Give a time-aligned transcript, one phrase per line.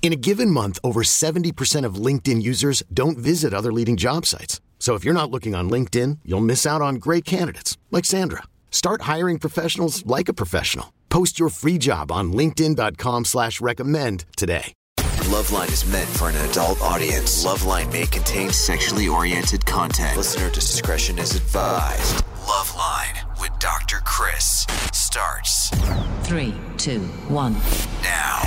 [0.00, 4.60] In a given month, over 70% of LinkedIn users don't visit other leading job sites.
[4.78, 8.44] So if you're not looking on LinkedIn, you'll miss out on great candidates like Sandra.
[8.70, 10.94] Start hiring professionals like a professional.
[11.10, 14.72] Post your free job on LinkedIn.com slash recommend today.
[15.28, 17.44] Loveline is meant for an adult audience.
[17.44, 20.16] Loveline may contain sexually oriented content.
[20.16, 22.24] Listener discretion is advised.
[22.46, 23.98] Loveline with Dr.
[24.06, 25.68] Chris starts
[26.22, 27.52] Three, two, one.
[28.02, 28.42] now.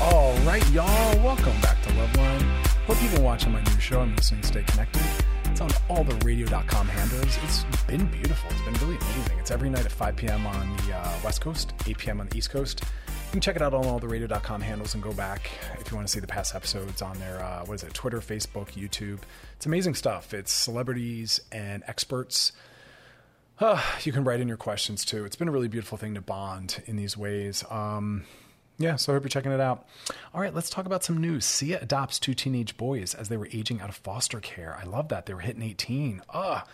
[0.00, 1.16] All right, y'all.
[1.22, 2.42] Welcome back to Loveline.
[2.86, 4.00] Hope you've been watching my new show.
[4.00, 4.42] I'm listening.
[4.42, 5.02] Stay connected.
[5.46, 7.38] It's on all the radio.com handles.
[7.44, 8.50] It's been beautiful.
[8.50, 9.38] It's been really amazing.
[9.38, 10.46] It's every night at 5 p.m.
[10.46, 12.20] on the uh, West Coast, 8 p.m.
[12.20, 12.82] on the East Coast.
[12.82, 15.48] You can check it out on all the radio.com handles and go back
[15.80, 18.20] if you want to see the past episodes on their, uh, what is it, Twitter,
[18.20, 19.20] Facebook, YouTube.
[19.56, 20.34] It's amazing stuff.
[20.34, 22.52] It's celebrities and experts.
[23.60, 25.24] Uh, you can write in your questions too.
[25.24, 27.64] It's been a really beautiful thing to bond in these ways.
[27.70, 28.24] Um,
[28.78, 29.86] yeah, so I hope you're checking it out.
[30.34, 31.44] All right, let's talk about some news.
[31.44, 34.76] Sia adopts two teenage boys as they were aging out of foster care.
[34.80, 35.26] I love that.
[35.26, 36.22] They were hitting 18.
[36.32, 36.66] Ugh.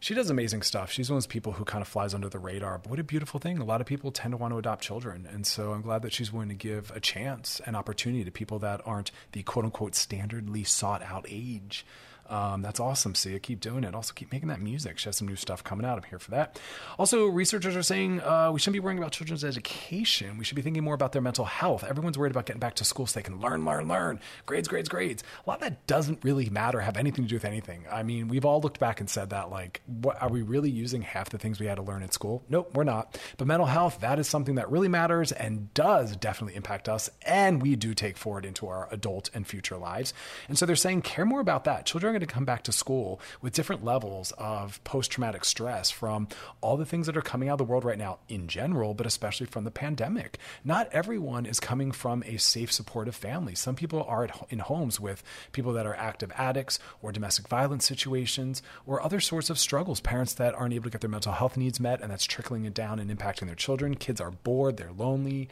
[0.00, 0.92] She does amazing stuff.
[0.92, 2.78] She's one of those people who kind of flies under the radar.
[2.78, 3.58] But what a beautiful thing.
[3.58, 5.26] A lot of people tend to want to adopt children.
[5.32, 8.60] And so I'm glad that she's willing to give a chance and opportunity to people
[8.60, 11.84] that aren't the quote unquote standardly sought out age.
[12.28, 13.38] Um, that's awesome, Sia.
[13.38, 13.94] Keep doing it.
[13.94, 14.98] Also, keep making that music.
[14.98, 15.96] She has some new stuff coming out.
[15.96, 16.60] I'm here for that.
[16.98, 20.36] Also, researchers are saying uh, we shouldn't be worrying about children's education.
[20.36, 21.84] We should be thinking more about their mental health.
[21.84, 24.20] Everyone's worried about getting back to school so they can learn, learn, learn.
[24.44, 25.22] Grades, grades, grades.
[25.46, 27.84] A lot of that doesn't really matter, have anything to do with anything.
[27.90, 31.02] I mean, we've all looked back and said that, like, what, are we really using
[31.02, 32.44] half the things we had to learn at school?
[32.48, 33.18] Nope, we're not.
[33.38, 37.08] But mental health, that is something that really matters and does definitely impact us.
[37.22, 40.12] And we do take forward into our adult and future lives.
[40.48, 41.86] And so they're saying care more about that.
[41.86, 46.26] Children going to come back to school with different levels of post traumatic stress from
[46.60, 49.06] all the things that are coming out of the world right now in general, but
[49.06, 50.38] especially from the pandemic.
[50.64, 53.54] Not everyone is coming from a safe, supportive family.
[53.54, 57.86] Some people are at, in homes with people that are active addicts or domestic violence
[57.86, 60.00] situations or other sorts of struggles.
[60.00, 62.74] Parents that aren't able to get their mental health needs met, and that's trickling it
[62.74, 63.94] down and impacting their children.
[63.94, 65.48] Kids are bored, they're lonely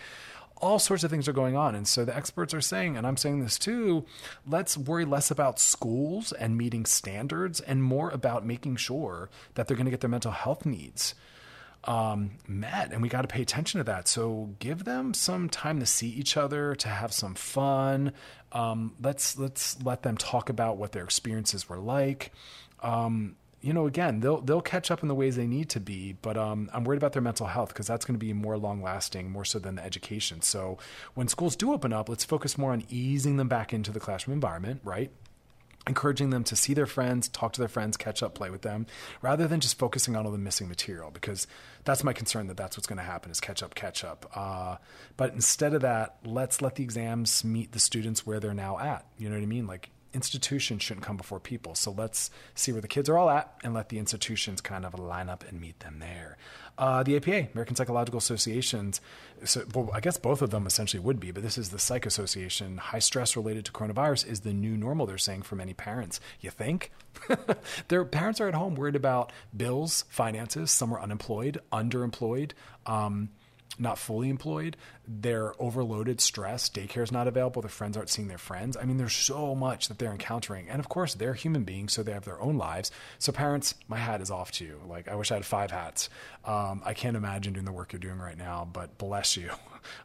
[0.59, 1.75] all sorts of things are going on.
[1.75, 4.05] And so the experts are saying, and I'm saying this too,
[4.47, 9.77] let's worry less about schools and meeting standards and more about making sure that they're
[9.77, 11.15] going to get their mental health needs
[11.85, 12.93] um, met.
[12.93, 14.09] And we got to pay attention to that.
[14.09, 18.13] So give them some time to see each other, to have some fun.
[18.53, 22.33] Um, let's let's let them talk about what their experiences were like.
[22.83, 23.37] Um,
[23.67, 26.37] you know, again, they'll they'll catch up in the ways they need to be, but
[26.37, 29.29] um, I'm worried about their mental health because that's going to be more long lasting,
[29.29, 30.41] more so than the education.
[30.41, 30.79] So
[31.15, 34.35] when schools do open up, let's focus more on easing them back into the classroom
[34.35, 35.11] environment, right?
[35.89, 38.87] encouraging them to see their friends, talk to their friends, catch up, play with them,
[39.23, 41.13] rather than just focusing on all the missing material.
[41.13, 41.47] Because
[41.85, 44.29] that's my concern that that's what's going to happen is catch up, catch up.
[44.35, 44.79] Uh,
[45.17, 49.07] but instead of that, let's let the exams meet the students where they're now at.
[49.17, 49.69] You know what I mean?
[49.69, 51.75] Like institutions shouldn't come before people.
[51.75, 54.99] So let's see where the kids are all at and let the institutions kind of
[54.99, 56.39] line up and meet them there.
[56.79, 59.01] Uh, the APA, American Psychological Associations,
[59.45, 62.07] so, well, I guess both of them essentially would be, but this is the Psych
[62.07, 62.79] Association.
[62.79, 66.19] High stress related to coronavirus is the new normal, they're saying, for many parents.
[66.41, 66.93] You think?
[67.89, 70.71] Their parents are at home worried about bills, finances.
[70.71, 72.53] Some are unemployed, underemployed.
[72.87, 73.31] Um,
[73.79, 74.77] not fully employed,
[75.07, 78.77] they're overloaded, stressed, daycare's not available, their friends aren't seeing their friends.
[78.77, 80.69] I mean, there's so much that they're encountering.
[80.69, 82.91] And of course, they're human beings, so they have their own lives.
[83.19, 84.81] So, parents, my hat is off to you.
[84.87, 86.09] Like, I wish I had five hats.
[86.45, 89.51] Um, I can't imagine doing the work you're doing right now, but bless you.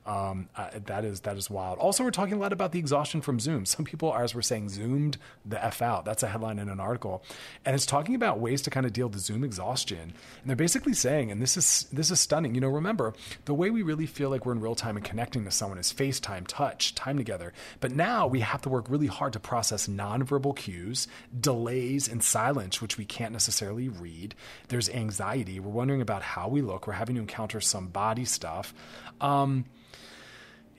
[0.06, 1.80] Um, uh, that is that is wild.
[1.80, 3.66] Also, we're talking a lot about the exhaustion from Zoom.
[3.66, 6.06] Some people, as we're saying, zoomed the f out.
[6.06, 7.24] That's a headline in an article,
[7.66, 10.00] and it's talking about ways to kind of deal with Zoom exhaustion.
[10.00, 12.56] And they're basically saying, and this is this is stunning.
[12.56, 13.13] You know, remember
[13.45, 15.94] the way we really feel like we're in real time and connecting to someone is
[15.94, 17.54] FaceTime, touch, time together.
[17.80, 21.07] But now we have to work really hard to process nonverbal cues,
[21.39, 24.36] delays, and silence, which we can't necessarily read.
[24.69, 25.60] There's anxiety.
[25.60, 26.88] We're wondering about how we look.
[26.88, 28.74] We're having to encounter some body stuff.
[29.19, 29.66] Um,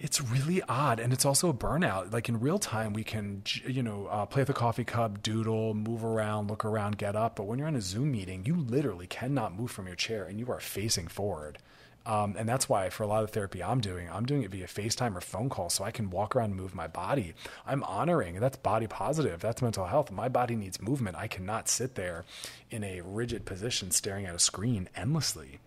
[0.02, 3.82] it's really odd and it's also a burnout like in real time we can you
[3.82, 7.44] know uh, play with the coffee cup doodle move around look around get up but
[7.44, 10.50] when you're in a zoom meeting you literally cannot move from your chair and you
[10.50, 11.56] are facing forward
[12.04, 14.66] um, and that's why for a lot of therapy I'm doing, I'm doing it via
[14.66, 17.34] FaceTime or phone call so I can walk around and move my body.
[17.64, 20.10] I'm honoring, that's body positive, that's mental health.
[20.10, 21.16] My body needs movement.
[21.16, 22.24] I cannot sit there
[22.72, 25.60] in a rigid position staring at a screen endlessly.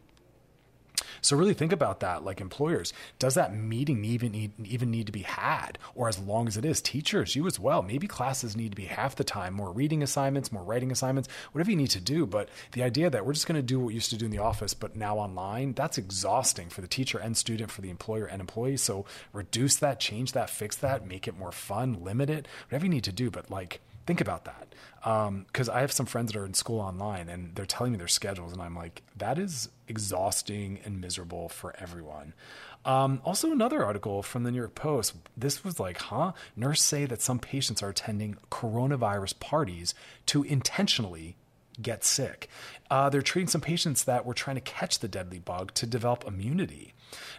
[1.25, 2.93] So really think about that, like employers.
[3.17, 6.65] Does that meeting even need, even need to be had, or as long as it
[6.65, 6.81] is?
[6.81, 7.81] Teachers, you as well.
[7.81, 11.71] Maybe classes need to be half the time, more reading assignments, more writing assignments, whatever
[11.71, 12.27] you need to do.
[12.27, 14.31] But the idea that we're just going to do what we used to do in
[14.31, 18.25] the office, but now online, that's exhausting for the teacher and student, for the employer
[18.25, 18.77] and employee.
[18.77, 22.91] So reduce that, change that, fix that, make it more fun, limit it, whatever you
[22.91, 23.31] need to do.
[23.31, 24.75] But like Think about that.
[25.47, 27.97] Because um, I have some friends that are in school online and they're telling me
[27.97, 32.33] their schedules, and I'm like, that is exhausting and miserable for everyone.
[32.85, 35.15] Um, also, another article from the New York Post.
[35.35, 36.33] This was like, huh?
[36.55, 39.95] Nurse say that some patients are attending coronavirus parties
[40.27, 41.35] to intentionally
[41.81, 42.47] get sick.
[42.89, 46.25] Uh, they're treating some patients that were trying to catch the deadly bug to develop
[46.25, 46.93] immunity.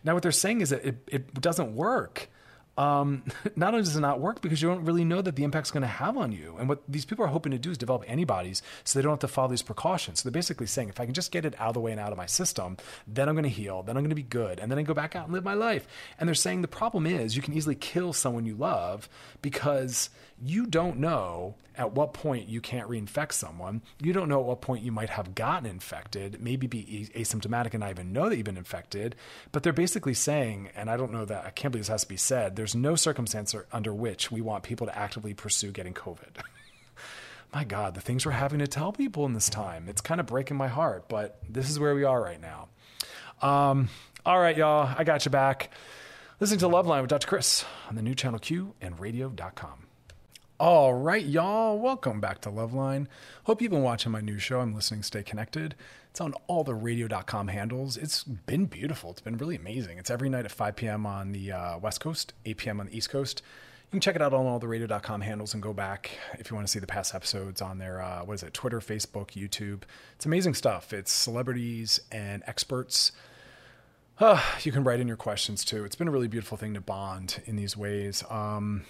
[0.04, 2.28] Now, what they're saying is that it, it doesn't work
[2.76, 3.24] um,
[3.56, 5.82] not only does it not work because you don't really know that the impact's going
[5.82, 6.56] to have on you.
[6.58, 9.18] And what these people are hoping to do is develop antibodies so they don't have
[9.20, 10.20] to follow these precautions.
[10.20, 12.00] So they're basically saying, if I can just get it out of the way and
[12.00, 12.76] out of my system,
[13.06, 14.94] then I'm going to heal, then I'm going to be good, and then I go
[14.94, 15.86] back out and live my life.
[16.18, 19.08] And they're saying the problem is you can easily kill someone you love
[19.42, 20.10] because
[20.42, 23.82] you don't know at what point you can't reinfect someone.
[24.00, 27.80] You don't know at what point you might have gotten infected, maybe be asymptomatic and
[27.80, 29.14] not even know that you've been infected.
[29.52, 32.08] But they're basically saying, and I don't know that, I can't believe this has to
[32.08, 36.42] be said, there's no circumstance under which we want people to actively pursue getting COVID.
[37.54, 40.26] my God, the things we're having to tell people in this time, it's kind of
[40.26, 42.66] breaking my heart, but this is where we are right now.
[43.40, 43.88] Um,
[44.24, 45.70] all right, y'all, I got you back.
[46.40, 47.28] Listening to Loveline with Dr.
[47.28, 49.85] Chris on the new channel Q and radio.com.
[50.58, 51.78] All right, y'all.
[51.78, 53.08] Welcome back to Loveline.
[53.44, 54.60] Hope you've been watching my new show.
[54.60, 55.74] I'm listening Stay Connected.
[56.08, 57.98] It's on all the radio.com handles.
[57.98, 59.10] It's been beautiful.
[59.10, 59.98] It's been really amazing.
[59.98, 61.04] It's every night at 5 p.m.
[61.04, 62.80] on the uh, West Coast, 8 p.m.
[62.80, 63.42] on the East Coast.
[63.84, 66.54] You can check it out on all the radio.com handles and go back if you
[66.54, 69.82] want to see the past episodes on their, uh, what is it, Twitter, Facebook, YouTube.
[70.14, 70.94] It's amazing stuff.
[70.94, 73.12] It's celebrities and experts.
[74.18, 75.84] Uh, you can write in your questions too.
[75.84, 78.24] It's been a really beautiful thing to bond in these ways.
[78.30, 78.86] Um,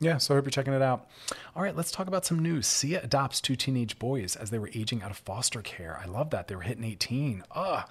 [0.00, 1.08] yeah, so I hope you're checking it out.
[1.56, 2.66] All right, let's talk about some news.
[2.66, 6.00] Sia adopts two teenage boys as they were aging out of foster care.
[6.02, 6.48] I love that.
[6.48, 7.44] They were hitting 18.
[7.52, 7.88] Ugh.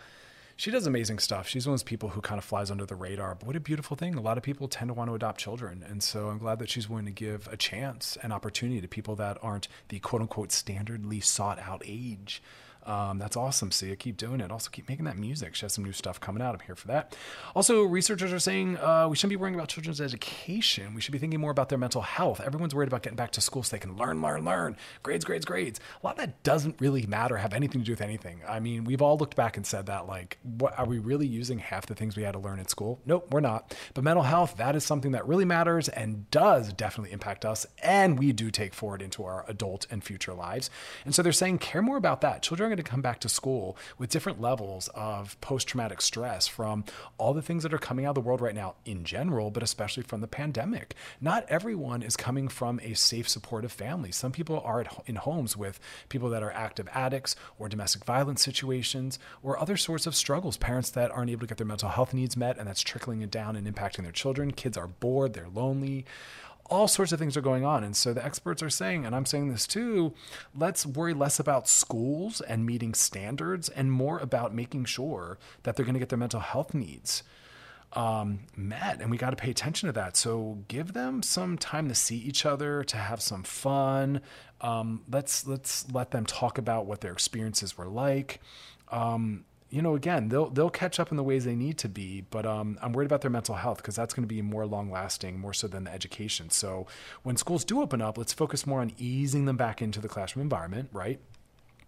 [0.56, 1.48] She does amazing stuff.
[1.48, 3.36] She's one of those people who kind of flies under the radar.
[3.36, 4.16] But what a beautiful thing.
[4.16, 5.86] A lot of people tend to want to adopt children.
[5.88, 9.16] And so I'm glad that she's willing to give a chance, an opportunity to people
[9.18, 12.42] that aren't the quote unquote standardly sought out age.
[12.88, 13.96] Um, that's awesome, Sia.
[13.98, 14.52] Keep doing it.
[14.52, 15.56] Also, keep making that music.
[15.56, 16.56] She has some new stuff coming out.
[16.56, 17.16] I'm here for that.
[17.54, 20.94] Also, researchers are saying uh, we shouldn't be worrying about children's education.
[20.94, 22.40] We should be thinking more about their mental health.
[22.40, 24.78] Everyone's worried about getting back to school so they can learn, learn, learn.
[25.04, 25.82] Grades, grades, grades.
[26.02, 28.40] A lot of that doesn't really matter, have anything to do with anything.
[28.48, 31.60] I mean, we've all looked back and said that, like, what, are we really using
[31.60, 33.02] half the things we had to learn at school?
[33.06, 33.76] Nope, we're not.
[33.94, 37.66] But mental health, that is something that really matters and does definitely impact us.
[37.84, 40.70] And we do take forward into our adult and future lives.
[41.04, 42.42] And so they're saying care more about that.
[42.42, 46.84] Children going to come back to school with different levels of post traumatic stress from
[47.18, 49.64] all the things that are coming out of the world right now in general, but
[49.64, 50.94] especially from the pandemic.
[51.20, 54.12] Not everyone is coming from a safe, supportive family.
[54.12, 55.80] Some people are in homes with
[56.10, 60.58] people that are active addicts or domestic violence situations or other sorts of struggles.
[60.58, 63.32] Parents that aren't able to get their mental health needs met, and that's trickling it
[63.32, 64.52] down and impacting their children.
[64.52, 66.06] Kids are bored, they're lonely
[66.70, 67.84] all sorts of things are going on.
[67.84, 70.14] And so the experts are saying, and I'm saying this too,
[70.56, 75.86] let's worry less about schools and meeting standards and more about making sure that they're
[75.86, 77.24] going to get their mental health needs
[77.94, 79.02] um, met.
[79.02, 80.18] And we got to pay attention to that.
[80.18, 84.22] So give them some time to see each other, to have some fun.
[84.62, 88.42] Um, let's let's let them talk about what their experiences were like.
[88.92, 92.22] Um, you know, again, they'll they'll catch up in the ways they need to be,
[92.30, 94.90] but um, I'm worried about their mental health because that's going to be more long
[94.90, 96.50] lasting, more so than the education.
[96.50, 96.88] So
[97.24, 100.44] when schools do open up, let's focus more on easing them back into the classroom
[100.44, 101.20] environment, right?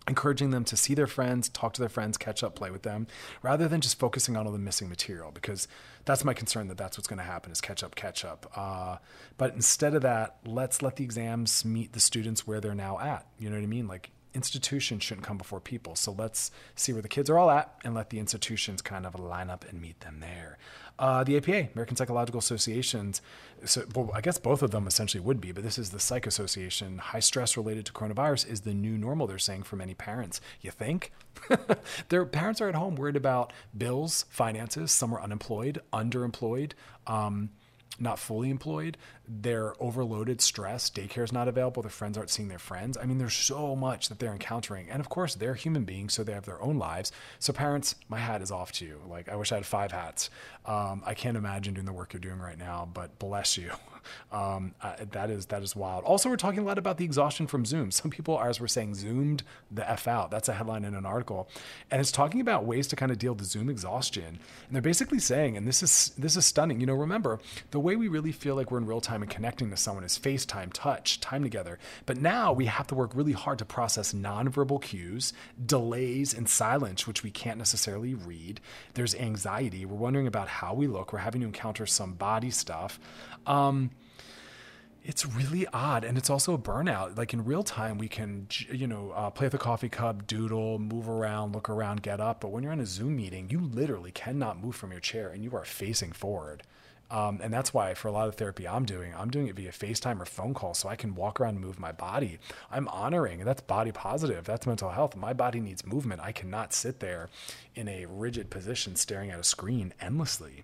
[0.10, 3.08] encouraging them to see their friends, talk to their friends, catch up, play with them,
[3.44, 5.32] rather than just focusing on all the missing material.
[5.32, 5.68] Because
[6.06, 8.52] that's my concern that that's what's going to happen is catch up, catch up.
[8.56, 8.98] Uh,
[9.38, 13.28] but instead of that, let's let the exams meet the students where they're now at.
[13.38, 13.88] You know what I mean?
[13.88, 15.96] Like institutions shouldn't come before people.
[15.96, 19.20] So let's see where the kids are all at and let the institutions kind of
[19.20, 20.58] line up and meet them there.
[21.00, 23.22] Uh, the APA, American Psychological Associations,
[23.66, 26.28] so, well, I guess both of them essentially would be, but this is the Psych
[26.28, 26.98] Association.
[26.98, 30.42] High stress related to coronavirus is the new normal, they're saying for many parents.
[30.62, 31.12] You think?
[32.10, 34.92] Their parents are at home worried about bills, finances.
[34.92, 36.74] Some are unemployed, underemployed.
[37.08, 37.52] Um,
[38.00, 38.98] not fully employed,
[39.30, 42.98] they're overloaded, stressed, is not available, their friends aren't seeing their friends.
[42.98, 44.90] I mean, there's so much that they're encountering.
[44.90, 47.12] And of course, they're human beings, so they have their own lives.
[47.38, 49.00] So, parents, my hat is off to you.
[49.08, 50.32] Like, I wish I had five hats.
[50.66, 53.72] Um, I can't imagine doing the work you're doing right now, but bless you.
[54.32, 54.74] Um,
[55.12, 56.04] that is that is wild.
[56.04, 57.92] Also, we're talking a lot about the exhaustion from Zoom.
[57.92, 60.32] Some people, as we're saying, zoomed the f out.
[60.32, 61.50] That's a headline in an article,
[61.92, 64.24] and it's talking about ways to kind of deal with Zoom exhaustion.
[64.24, 64.40] And
[64.72, 66.80] they're basically saying, and this is this is stunning.
[66.80, 67.40] You know, remember
[67.72, 70.18] the way we really feel like we're in real time and connecting to someone is
[70.18, 71.80] FaceTime, touch, time together.
[72.06, 75.34] But now we have to work really hard to process nonverbal cues,
[75.66, 78.62] delays, and silence, which we can't necessarily read.
[78.94, 79.86] There's anxiety.
[79.86, 81.14] We're wondering about how we look.
[81.14, 83.00] We're having to encounter some body stuff.
[83.46, 83.92] Um,
[85.04, 88.86] it's really odd and it's also a burnout like in real time we can you
[88.86, 92.52] know uh, play with the coffee cup doodle move around look around get up but
[92.52, 95.56] when you're in a zoom meeting you literally cannot move from your chair and you
[95.56, 96.64] are facing forward
[97.12, 99.72] um, and that's why for a lot of therapy I'm doing, I'm doing it via
[99.72, 102.40] FaceTime or phone call so I can walk around and move my body.
[102.72, 104.46] I'm honoring, and that's body positive.
[104.46, 105.16] That's mental health.
[105.16, 106.22] My body needs movement.
[106.22, 107.30] I cannot sit there
[107.76, 110.64] in a rigid position staring at a screen endlessly.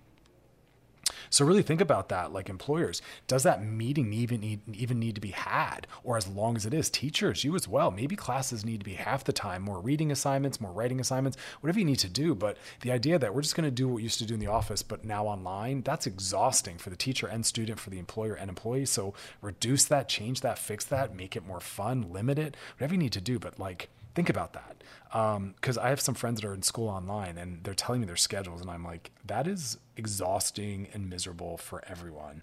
[1.30, 3.02] So really think about that, like employers.
[3.26, 6.74] Does that meeting even need, even need to be had, or as long as it
[6.74, 6.90] is?
[6.90, 7.90] Teachers, you as well.
[7.90, 11.78] Maybe classes need to be half the time, more reading assignments, more writing assignments, whatever
[11.78, 12.34] you need to do.
[12.34, 14.40] But the idea that we're just going to do what we used to do in
[14.40, 18.34] the office, but now online, that's exhausting for the teacher and student, for the employer
[18.34, 18.86] and employee.
[18.86, 22.98] So reduce that, change that, fix that, make it more fun, limit it, whatever you
[22.98, 23.38] need to do.
[23.38, 24.82] But like Think about that.
[25.12, 28.06] Because um, I have some friends that are in school online and they're telling me
[28.06, 32.42] their schedules, and I'm like, that is exhausting and miserable for everyone.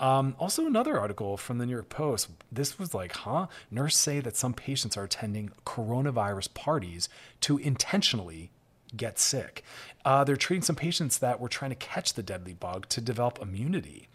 [0.00, 2.28] Um, also, another article from the New York Post.
[2.50, 3.46] This was like, huh?
[3.70, 7.08] Nurses say that some patients are attending coronavirus parties
[7.42, 8.50] to intentionally
[8.96, 9.62] get sick.
[10.04, 13.38] Uh, they're treating some patients that were trying to catch the deadly bug to develop
[13.40, 14.08] immunity.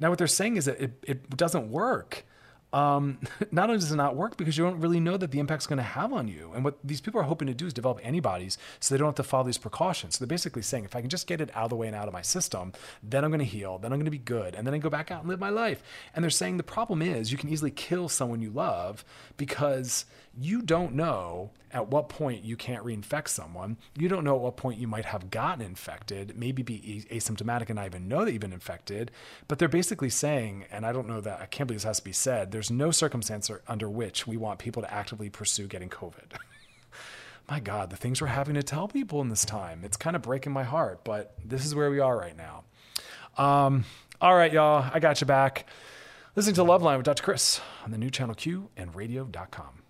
[0.00, 2.24] Now, what they're saying is that it, it doesn't work
[2.74, 3.18] um,
[3.52, 5.76] not only does it not work because you don't really know that the impact's going
[5.78, 6.50] to have on you.
[6.54, 9.14] And what these people are hoping to do is develop antibodies so they don't have
[9.14, 10.16] to follow these precautions.
[10.16, 11.96] So they're basically saying, if I can just get it out of the way and
[11.96, 14.54] out of my system, then I'm going to heal, then I'm going to be good,
[14.56, 15.82] and then I go back out and live my life.
[16.14, 19.04] And they're saying the problem is you can easily kill someone you love
[19.36, 20.04] because
[20.38, 23.76] you don't know at what point you can't reinfect someone.
[23.96, 27.76] You don't know at what point you might have gotten infected, maybe be asymptomatic and
[27.76, 29.10] not even know that you've been infected.
[29.48, 32.04] But they're basically saying, and I don't know that, I can't believe this has to
[32.04, 36.36] be said, there's no circumstance under which we want people to actively pursue getting COVID.
[37.50, 40.22] my God, the things we're having to tell people in this time, it's kind of
[40.22, 42.64] breaking my heart, but this is where we are right now.
[43.36, 43.84] Um,
[44.20, 45.66] all right, y'all, I got you back.
[46.36, 47.22] Listening to Loveline with Dr.
[47.22, 49.83] Chris on the new channel Q and radio.com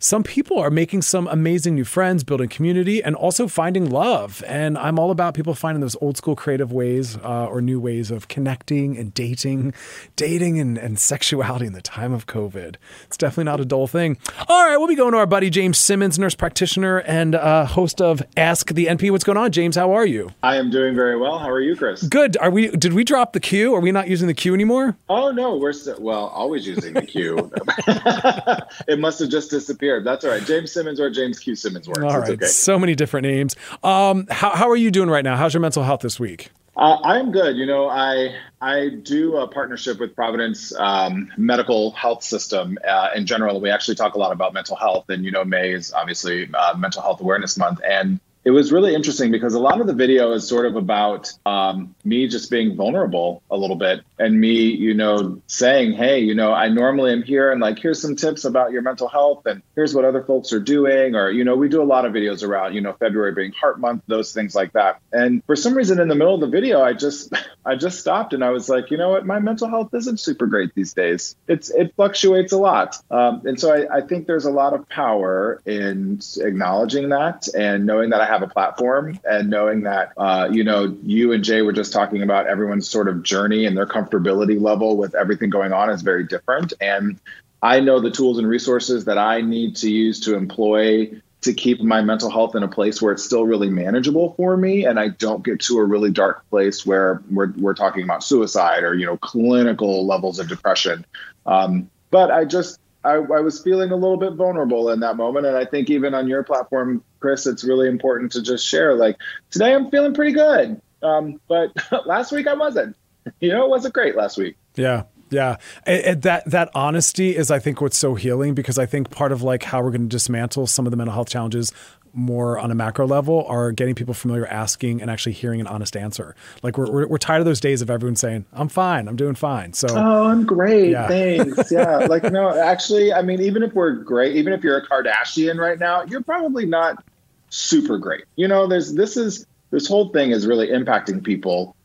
[0.00, 4.44] some people are making some amazing new friends, building community, and also finding love.
[4.46, 8.12] And I'm all about people finding those old school creative ways uh, or new ways
[8.12, 9.74] of connecting and dating,
[10.14, 12.76] dating and, and sexuality in the time of COVID.
[13.04, 14.18] It's definitely not a dull thing.
[14.48, 18.00] All right, we'll be going to our buddy James Simmons, nurse practitioner and uh, host
[18.00, 19.10] of Ask the NP.
[19.10, 19.74] What's going on, James?
[19.74, 20.30] How are you?
[20.44, 21.40] I am doing very well.
[21.40, 22.04] How are you, Chris?
[22.04, 22.36] Good.
[22.36, 22.68] Are we?
[22.68, 23.74] Did we drop the Q?
[23.74, 24.96] Are we not using the Q anymore?
[25.08, 27.50] Oh no, we're still well, always using the Q.
[28.88, 30.44] it must have just disappeared that's all right.
[30.44, 32.00] James Simmons or James Q Simmons works.
[32.00, 32.30] All right.
[32.30, 32.46] Okay.
[32.46, 33.56] So many different names.
[33.82, 35.36] Um, how, how are you doing right now?
[35.36, 36.50] How's your mental health this week?
[36.76, 37.56] Uh, I am good.
[37.56, 42.78] You know, I I do a partnership with Providence um, Medical Health System.
[42.88, 45.72] Uh, in general, we actually talk a lot about mental health, and you know, May
[45.72, 49.78] is obviously uh, Mental Health Awareness Month, and it was really interesting because a lot
[49.78, 54.00] of the video is sort of about um, me just being vulnerable a little bit
[54.18, 58.00] and me, you know, saying, hey, you know, I normally am here and like, here's
[58.00, 61.14] some tips about your mental health and here's what other folks are doing.
[61.14, 63.80] Or, you know, we do a lot of videos around, you know, February being heart
[63.80, 64.98] month, those things like that.
[65.12, 67.30] And for some reason in the middle of the video, I just,
[67.66, 70.46] I just stopped and I was like, you know what, my mental health isn't super
[70.46, 71.36] great these days.
[71.48, 72.96] It's, it fluctuates a lot.
[73.10, 77.84] Um, and so I, I think there's a lot of power in acknowledging that and
[77.84, 81.44] knowing that I have have a platform and knowing that uh, you know you and
[81.44, 85.50] Jay were just talking about everyone's sort of journey and their comfortability level with everything
[85.50, 87.18] going on is very different and
[87.60, 91.80] I know the tools and resources that I need to use to employ to keep
[91.80, 95.08] my mental health in a place where it's still really manageable for me and I
[95.08, 99.06] don't get to a really dark place where we're, we're talking about suicide or, you
[99.06, 101.06] know, clinical levels of depression.
[101.46, 105.46] Um, but I just, I, I was feeling a little bit vulnerable in that moment.
[105.46, 109.16] And I think even on your platform, Chris, it's really important to just share like,
[109.50, 110.80] today I'm feeling pretty good.
[111.02, 111.70] Um, but
[112.06, 112.96] last week I wasn't.
[113.40, 114.56] You know, it wasn't great last week.
[114.74, 115.02] Yeah.
[115.30, 119.10] Yeah, and, and that that honesty is, I think, what's so healing because I think
[119.10, 121.72] part of like how we're going to dismantle some of the mental health challenges
[122.12, 125.96] more on a macro level are getting people familiar asking and actually hearing an honest
[125.96, 126.34] answer.
[126.62, 129.34] Like we're, we're, we're, tired of those days of everyone saying, I'm fine, I'm doing
[129.34, 129.72] fine.
[129.72, 130.90] So, oh, I'm great.
[130.90, 131.08] Yeah.
[131.08, 131.70] Thanks.
[131.72, 131.98] yeah.
[131.98, 135.78] like, no, actually, I mean, even if we're great, even if you're a Kardashian right
[135.78, 137.04] now, you're probably not
[137.50, 138.24] super great.
[138.36, 141.76] You know, there's, this is, this whole thing is really impacting people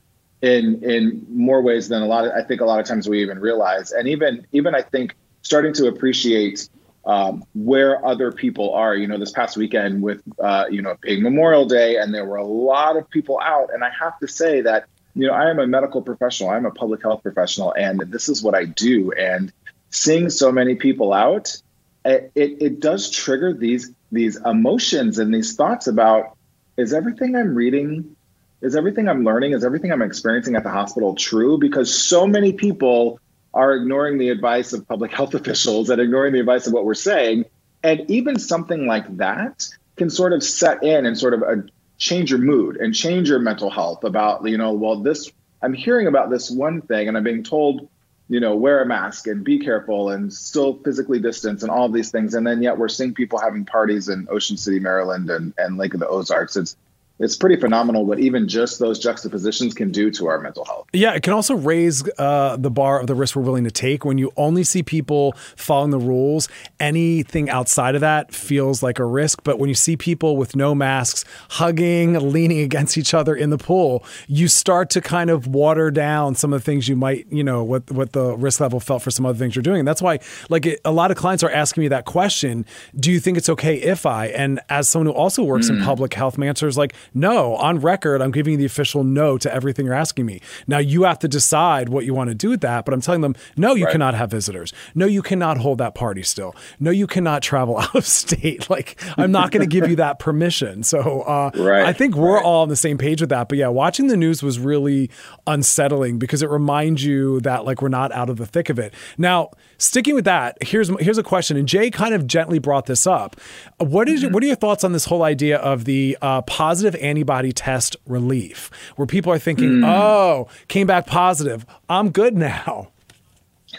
[0.43, 3.21] in in more ways than a lot of I think a lot of times we
[3.21, 6.69] even realize, and even even I think starting to appreciate
[7.05, 8.95] um, where other people are.
[8.95, 12.37] You know, this past weekend with uh, you know being Memorial Day, and there were
[12.37, 15.59] a lot of people out, and I have to say that you know I am
[15.59, 19.51] a medical professional, I'm a public health professional, and this is what I do, and
[19.89, 21.55] seeing so many people out,
[22.03, 26.37] it, it, it does trigger these these emotions and these thoughts about
[26.77, 28.15] is everything I'm reading
[28.63, 31.57] is everything I'm learning, is everything I'm experiencing at the hospital true?
[31.57, 33.19] Because so many people
[33.53, 36.93] are ignoring the advice of public health officials and ignoring the advice of what we're
[36.93, 37.45] saying.
[37.83, 39.67] And even something like that
[39.97, 41.55] can sort of set in and sort of uh,
[41.97, 45.31] change your mood and change your mental health about, you know, well, this,
[45.61, 47.89] I'm hearing about this one thing and I'm being told,
[48.29, 52.09] you know, wear a mask and be careful and still physically distance and all these
[52.09, 52.33] things.
[52.33, 55.93] And then yet we're seeing people having parties in Ocean City, Maryland and, and Lake
[55.93, 56.55] of the Ozarks.
[56.55, 56.75] It's,
[57.19, 60.87] it's pretty phenomenal what even just those juxtapositions can do to our mental health.
[60.93, 64.03] Yeah, it can also raise uh, the bar of the risk we're willing to take.
[64.03, 69.05] When you only see people following the rules, anything outside of that feels like a
[69.05, 69.43] risk.
[69.43, 73.59] But when you see people with no masks, hugging, leaning against each other in the
[73.59, 77.43] pool, you start to kind of water down some of the things you might, you
[77.43, 79.79] know, what what the risk level felt for some other things you're doing.
[79.79, 82.65] And that's why, like, it, a lot of clients are asking me that question:
[82.95, 84.27] Do you think it's okay if I?
[84.27, 85.77] And as someone who also works mm.
[85.77, 89.03] in public health, my answer is like no, on record, I'm giving you the official
[89.03, 90.41] no to everything you're asking me.
[90.67, 93.21] Now you have to decide what you want to do with that, but I'm telling
[93.21, 93.91] them, no, you right.
[93.91, 94.73] cannot have visitors.
[94.95, 96.55] No, you cannot hold that party still.
[96.79, 98.69] No, you cannot travel out of state.
[98.69, 100.83] Like, I'm not going to give you that permission.
[100.83, 101.85] So uh, right.
[101.85, 102.43] I think we're right.
[102.43, 103.49] all on the same page with that.
[103.49, 105.09] But yeah, watching the news was really
[105.47, 108.93] unsettling because it reminds you that like we're not out of the thick of it.
[109.17, 113.05] Now, sticking with that, here's here's a question, and Jay kind of gently brought this
[113.05, 113.39] up.
[113.77, 114.33] What is mm-hmm.
[114.33, 118.69] what are your thoughts on this whole idea of the uh, positive antibody test relief,
[118.95, 119.85] where people are thinking, mm.
[119.85, 122.89] "Oh, came back positive, I'm good now."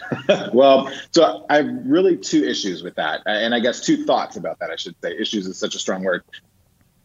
[0.53, 4.59] well, so I have really two issues with that, and I guess two thoughts about
[4.59, 4.69] that.
[4.69, 6.23] I should say, issues is such a strong word.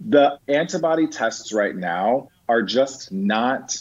[0.01, 3.77] The antibody tests right now are just not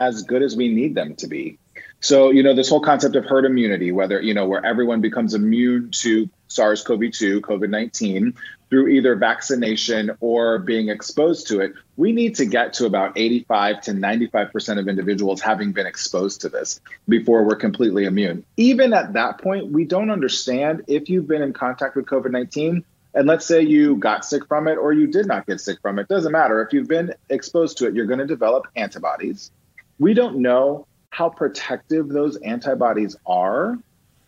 [0.00, 1.58] as good as we need them to be.
[2.00, 5.34] So, you know, this whole concept of herd immunity, whether, you know, where everyone becomes
[5.34, 8.34] immune to SARS CoV 2, COVID 19,
[8.68, 13.80] through either vaccination or being exposed to it, we need to get to about 85
[13.82, 18.44] to 95% of individuals having been exposed to this before we're completely immune.
[18.56, 22.84] Even at that point, we don't understand if you've been in contact with COVID 19.
[23.14, 25.98] And let's say you got sick from it or you did not get sick from
[25.98, 26.60] it, doesn't matter.
[26.60, 29.50] If you've been exposed to it, you're going to develop antibodies.
[29.98, 33.78] We don't know how protective those antibodies are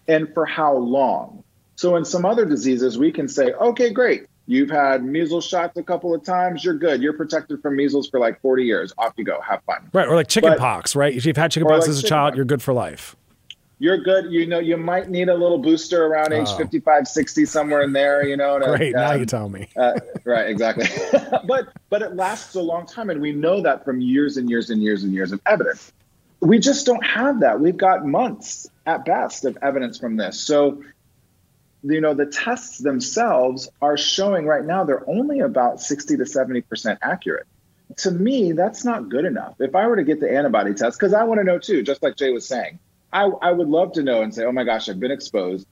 [0.08, 1.44] and for how long.
[1.76, 4.26] So, in some other diseases, we can say, okay, great.
[4.48, 6.64] You've had measles shots a couple of times.
[6.64, 7.02] You're good.
[7.02, 8.94] You're protected from measles for like 40 years.
[8.96, 9.38] Off you go.
[9.42, 9.90] Have fun.
[9.92, 10.08] Right.
[10.08, 11.14] Or like chickenpox, right?
[11.14, 13.14] If you've had chickenpox like as a child, you're good for life.
[13.78, 14.32] You're good.
[14.32, 16.56] You know, you might need a little booster around age oh.
[16.56, 18.58] 55, 60, somewhere in there, you know.
[18.58, 18.94] To, Great.
[18.94, 19.68] Um, now you tell me.
[19.76, 20.48] uh, right.
[20.48, 20.86] Exactly.
[21.46, 23.10] but, but it lasts a long time.
[23.10, 25.92] And we know that from years and years and years and years of evidence
[26.40, 27.60] we just don't have that.
[27.60, 30.40] We've got months at best of evidence from this.
[30.40, 30.82] So,
[31.82, 36.98] you know, the tests themselves are showing right now they're only about 60 to 70%
[37.02, 37.46] accurate.
[37.98, 39.54] To me, that's not good enough.
[39.60, 42.02] If I were to get the antibody test, because I want to know too, just
[42.02, 42.78] like Jay was saying,
[43.12, 45.66] I, I would love to know and say, oh my gosh, I've been exposed.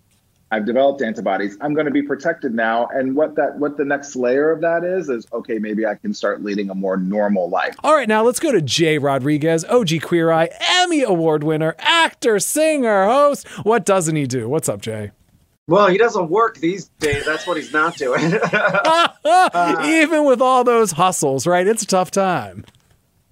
[0.50, 1.58] I've developed antibodies.
[1.60, 2.86] I'm going to be protected now.
[2.86, 6.14] And what that what the next layer of that is is okay, maybe I can
[6.14, 7.74] start leading a more normal life.
[7.82, 12.38] All right, now let's go to Jay Rodriguez, OG Queer Eye, Emmy Award winner, actor,
[12.38, 13.48] singer, host.
[13.64, 14.48] What doesn't he do?
[14.48, 15.10] What's up, Jay?
[15.68, 17.26] Well, he doesn't work these days.
[17.26, 18.34] That's what he's not doing.
[18.34, 21.66] uh, Even with all those hustles, right?
[21.66, 22.64] It's a tough time.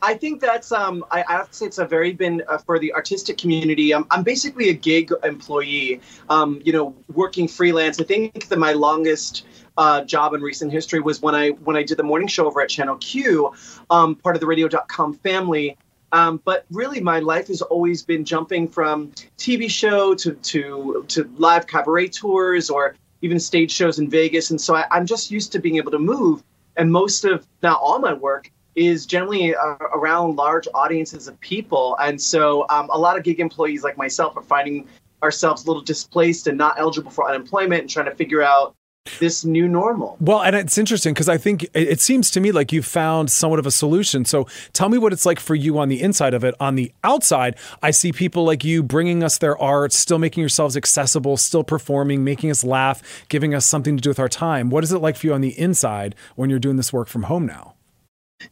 [0.02, 2.78] I think that's um, I, I, have to say it's a very been uh, for
[2.78, 3.94] the artistic community.
[3.94, 7.98] I'm, I'm basically a gig employee, um, you know, working freelance.
[7.98, 9.46] I think that my longest
[9.78, 12.60] uh, job in recent history was when I when I did the morning show over
[12.60, 13.54] at Channel Q,
[13.88, 15.78] um, part of the Radio.com family.
[16.14, 21.30] Um, but really, my life has always been jumping from TV show to to to
[21.36, 25.50] live cabaret tours or even stage shows in Vegas, and so I, I'm just used
[25.52, 26.44] to being able to move.
[26.76, 31.96] And most of now all my work is generally uh, around large audiences of people,
[32.00, 34.86] and so um, a lot of gig employees like myself are finding
[35.20, 38.76] ourselves a little displaced and not eligible for unemployment and trying to figure out
[39.18, 40.16] this new normal.
[40.20, 43.58] Well, and it's interesting because I think it seems to me like you've found somewhat
[43.58, 44.24] of a solution.
[44.24, 46.54] So tell me what it's like for you on the inside of it.
[46.60, 50.76] On the outside, I see people like you bringing us their art, still making yourselves
[50.76, 54.70] accessible, still performing, making us laugh, giving us something to do with our time.
[54.70, 57.24] What is it like for you on the inside when you're doing this work from
[57.24, 57.73] home now?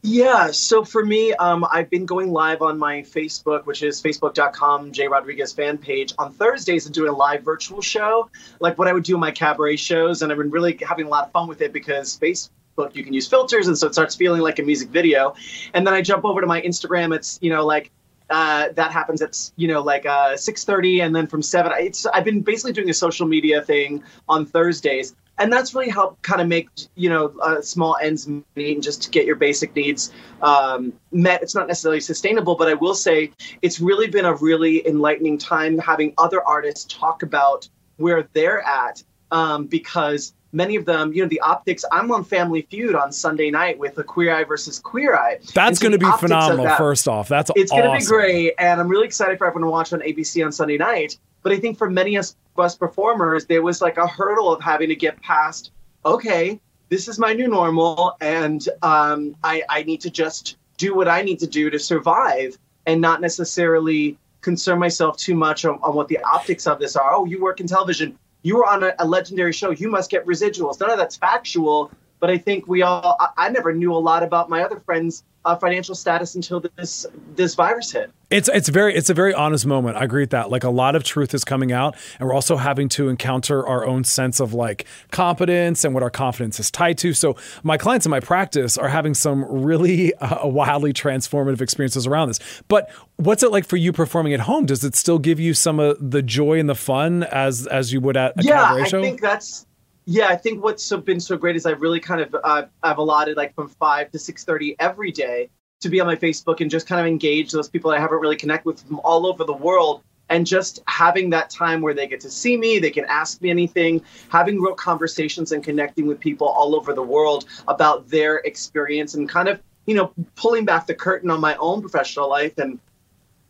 [0.03, 4.93] Yeah, so for me, um, I've been going live on my Facebook, which is facebook.com,
[4.93, 8.93] J Rodriguez fan page, on Thursdays and doing a live virtual show, like what I
[8.93, 10.23] would do in my cabaret shows.
[10.23, 13.13] And I've been really having a lot of fun with it because Facebook, you can
[13.13, 13.69] use filters.
[13.69, 15.35] And so it starts feeling like a music video.
[15.75, 17.15] And then I jump over to my Instagram.
[17.15, 17.91] It's, you know, like,
[18.31, 21.71] uh, that happens at you know like uh, 6:30, and then from seven.
[21.79, 26.23] It's I've been basically doing a social media thing on Thursdays, and that's really helped
[26.23, 29.75] kind of make you know uh, small ends meet and just to get your basic
[29.75, 31.43] needs um, met.
[31.43, 35.79] It's not necessarily sustainable, but I will say it's really been a really enlightening time
[35.79, 39.03] having other artists talk about where they're at
[39.33, 41.85] um, because many of them, you know, the optics.
[41.91, 45.39] I'm on Family Feud on Sunday night with the Queer Eye versus Queer Eye.
[45.55, 46.67] That's so going to be phenomenal.
[46.67, 47.85] That, first off, that's it's awesome.
[47.85, 50.53] going to be great, and I'm really excited for everyone to watch on ABC on
[50.53, 51.19] Sunday night.
[51.43, 54.89] But I think for many of us performers, there was like a hurdle of having
[54.89, 55.73] to get past.
[56.05, 61.09] Okay, this is my new normal, and um, I, I need to just do what
[61.09, 65.95] I need to do to survive, and not necessarily concern myself too much on, on
[65.95, 67.15] what the optics of this are.
[67.15, 69.71] Oh, you work in television you were on a, a, legendary show.
[69.71, 70.81] You must get residuals.
[70.81, 71.91] None of that's factual,
[72.23, 73.17] but I think we all.
[73.19, 77.05] I, I never knew a lot about my other friends' uh, financial status until this
[77.35, 78.13] this virus hit.
[78.31, 79.97] It's it's very it's a very honest moment.
[79.97, 80.49] I agree with that.
[80.49, 83.85] Like a lot of truth is coming out, and we're also having to encounter our
[83.85, 87.13] own sense of like competence and what our confidence is tied to.
[87.13, 92.29] So my clients in my practice are having some really uh, wildly transformative experiences around
[92.29, 92.63] this.
[92.69, 94.65] But what's it like for you performing at home?
[94.67, 98.01] Does it still give you some of the joy and the fun as as you
[98.01, 99.01] would at a yeah, cabaret show?
[99.01, 99.67] I think that's
[100.05, 103.37] yeah, I think what's been so great is I've really kind of uh, I've allotted
[103.37, 105.49] like from five to six thirty every day
[105.81, 108.37] to be on my Facebook and just kind of engage those people I haven't really
[108.37, 110.03] connected with from all over the world.
[110.29, 113.51] And just having that time where they get to see me, they can ask me
[113.51, 119.13] anything, having real conversations and connecting with people all over the world about their experience
[119.13, 122.79] and kind of, you know, pulling back the curtain on my own professional life and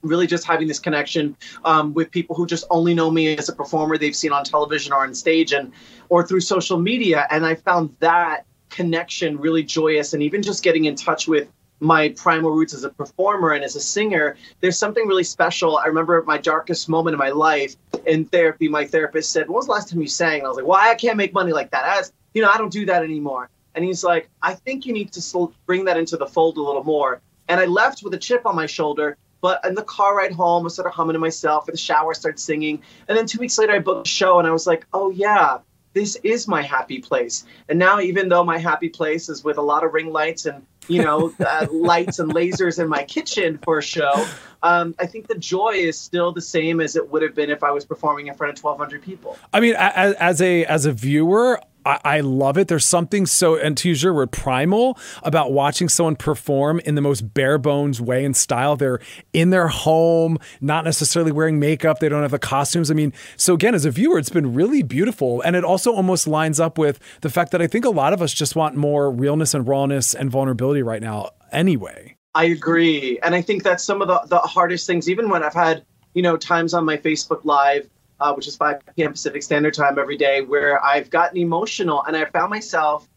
[0.03, 3.53] really just having this connection um, with people who just only know me as a
[3.53, 5.73] performer they've seen on television or on stage and
[6.09, 10.87] or through social media and i found that connection really joyous and even just getting
[10.87, 11.49] in touch with
[11.83, 15.77] my primal roots as a performer and as a singer, there's something really special.
[15.79, 17.75] I remember my darkest moment in my life
[18.07, 20.39] in therapy, my therapist said, When was the last time you sang?
[20.39, 21.85] And I was like, Why well, I can't make money like that.
[21.85, 23.51] I As you know, I don't do that anymore.
[23.75, 26.85] And he's like, I think you need to bring that into the fold a little
[26.85, 27.21] more.
[27.49, 29.17] And I left with a chip on my shoulder.
[29.43, 31.69] But in the car ride home, I started humming to myself.
[31.69, 32.81] In the shower, I started singing.
[33.09, 35.59] And then two weeks later, I booked a show, and I was like, "Oh yeah,
[35.95, 37.45] this is my happy place.
[37.69, 40.65] And now, even though my happy place is with a lot of ring lights and
[40.89, 44.27] you know uh, lights and lasers in my kitchen for a show,
[44.63, 47.63] um, I think the joy is still the same as it would have been if
[47.63, 49.37] I was performing in front of 1,200 people.
[49.53, 52.69] I mean, as, as a as a viewer, I, I, love it.
[52.69, 57.01] There's something so, and to use your word, primal about watching someone perform in the
[57.01, 58.77] most bare bones way and style.
[58.77, 59.01] They're
[59.33, 61.99] in their home, not necessarily wearing makeup.
[61.99, 62.91] They don't have the costumes.
[62.91, 65.41] I mean, so again, as a viewer, it's been really beautiful.
[65.43, 68.23] And it also almost lines up with the fact that I think a lot of
[68.23, 72.17] us just want more realness and rawness and vulnerability right now anyway.
[72.35, 73.19] I agree.
[73.23, 76.23] And I think that's some of the, the hardest things, even when I've had, you
[76.23, 77.89] know, times on my Facebook Live
[78.23, 79.13] uh, which is 5 p.m.
[79.13, 83.09] Pacific Standard Time every day, where I've gotten emotional and I found myself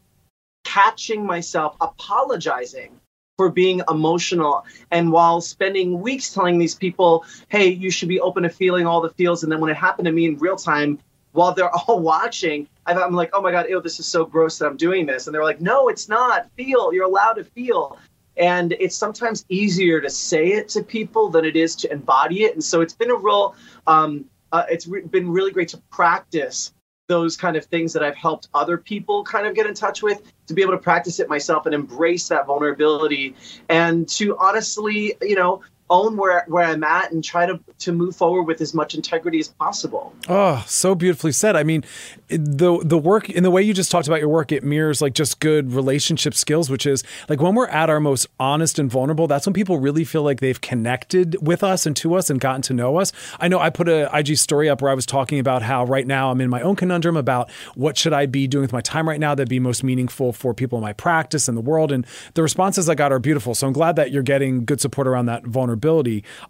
[0.64, 3.00] catching myself apologizing
[3.38, 4.66] for being emotional.
[4.92, 9.02] And while spending weeks telling these people, hey, you should be open to feeling all
[9.02, 9.44] the feels.
[9.44, 11.00] And then when it happened to me in real time,
[11.34, 14.68] while they're all watching, I'm like, oh my God, ew, this is so gross that
[14.68, 15.28] I'm doing this.
[15.28, 16.50] And they're like, no, it's not.
[16.56, 16.94] Feel.
[16.94, 17.98] You're allowed to feel.
[18.38, 22.54] And it's sometimes easier to say it to people than it is to embody it.
[22.54, 23.56] And so it's been a real
[23.88, 26.74] um, uh, it's re- been really great to practice
[27.08, 30.22] those kind of things that I've helped other people kind of get in touch with
[30.48, 33.36] to be able to practice it myself and embrace that vulnerability.
[33.70, 38.16] And to honestly, you know, own where where I'm at and try to to move
[38.16, 40.14] forward with as much integrity as possible.
[40.28, 41.56] Oh, so beautifully said.
[41.56, 41.84] I mean,
[42.28, 45.14] the the work in the way you just talked about your work, it mirrors like
[45.14, 49.28] just good relationship skills, which is like when we're at our most honest and vulnerable,
[49.28, 52.64] that's when people really feel like they've connected with us and to us and gotten
[52.64, 53.12] to know us.
[53.40, 56.08] I know I put a IG story up where I was talking about how right
[56.08, 59.08] now I'm in my own conundrum about what should I be doing with my time
[59.08, 61.92] right now that'd be most meaningful for people in my practice and the world.
[61.92, 63.54] And the responses I got are beautiful.
[63.54, 65.75] So I'm glad that you're getting good support around that vulnerability.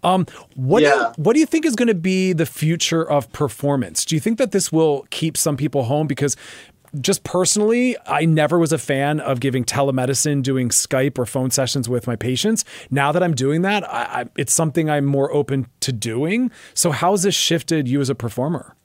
[0.04, 0.92] Um, what yeah.
[0.92, 4.06] do you, what do you think is going to be the future of performance?
[4.06, 6.36] Do you think that this will keep some people home because
[7.02, 11.90] just personally, I never was a fan of giving telemedicine, doing Skype or phone sessions
[11.90, 12.64] with my patients.
[12.90, 16.52] Now that I'm doing that, I, I, it's something I'm more open to doing.
[16.74, 18.76] So, how has this shifted you as a performer?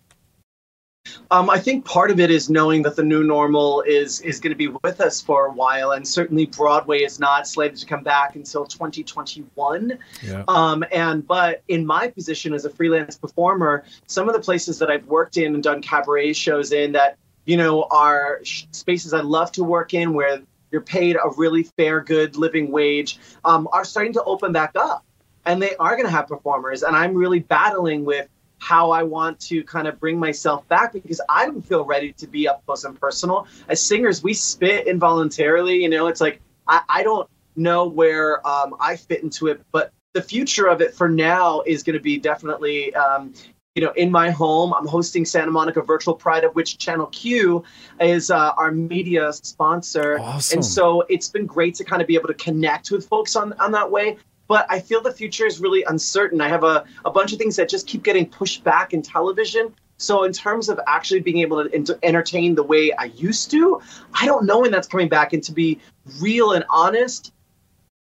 [1.30, 4.50] Um, I think part of it is knowing that the new normal is is going
[4.50, 8.02] to be with us for a while, and certainly Broadway is not slated to come
[8.02, 9.98] back until 2021.
[10.22, 10.44] Yeah.
[10.48, 14.90] Um, and but in my position as a freelance performer, some of the places that
[14.90, 19.52] I've worked in and done cabaret shows in that you know are spaces I love
[19.52, 24.12] to work in where you're paid a really fair, good living wage, um, are starting
[24.14, 25.04] to open back up,
[25.46, 26.82] and they are going to have performers.
[26.82, 28.28] And I'm really battling with
[28.61, 32.27] how I want to kind of bring myself back because I don't feel ready to
[32.27, 33.49] be up close and personal.
[33.68, 35.83] As singers, we spit involuntarily.
[35.83, 39.92] You know, it's like I, I don't know where um, I fit into it, but
[40.12, 42.94] the future of it for now is going to be definitely.
[42.94, 43.33] Um,
[43.77, 47.62] you know, in my home, I'm hosting Santa Monica Virtual Pride, of which Channel Q
[48.01, 50.18] is uh, our media sponsor.
[50.18, 50.59] Awesome.
[50.59, 53.53] And so it's been great to kind of be able to connect with folks on,
[53.55, 54.18] on that way
[54.50, 56.40] but I feel the future is really uncertain.
[56.40, 59.72] I have a, a bunch of things that just keep getting pushed back in television.
[59.96, 63.80] So, in terms of actually being able to entertain the way I used to,
[64.12, 65.32] I don't know when that's coming back.
[65.34, 65.78] And to be
[66.20, 67.32] real and honest,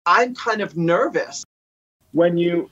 [0.07, 1.45] I'm kind of nervous.
[2.13, 2.71] When you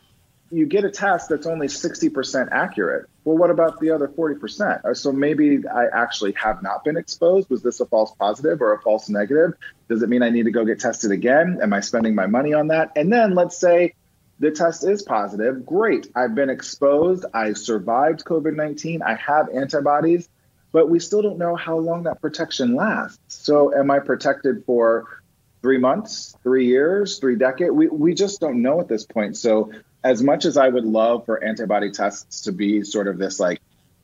[0.50, 3.10] you get a test that's only 60% accurate.
[3.24, 4.84] Well, what about the other 40%?
[4.84, 7.50] Uh, so maybe I actually have not been exposed.
[7.50, 9.52] Was this a false positive or a false negative?
[9.88, 11.58] Does it mean I need to go get tested again?
[11.62, 12.92] Am I spending my money on that?
[12.96, 13.94] And then let's say
[14.38, 15.66] the test is positive.
[15.66, 16.10] Great.
[16.16, 17.26] I've been exposed.
[17.34, 19.02] I survived COVID 19.
[19.02, 20.28] I have antibodies,
[20.72, 23.18] but we still don't know how long that protection lasts.
[23.28, 25.20] So am I protected for
[25.60, 27.72] three months, three years, three decades?
[27.72, 29.36] We, we just don't know at this point.
[29.36, 33.38] So as much as I would love for antibody tests to be sort of this
[33.38, 33.60] like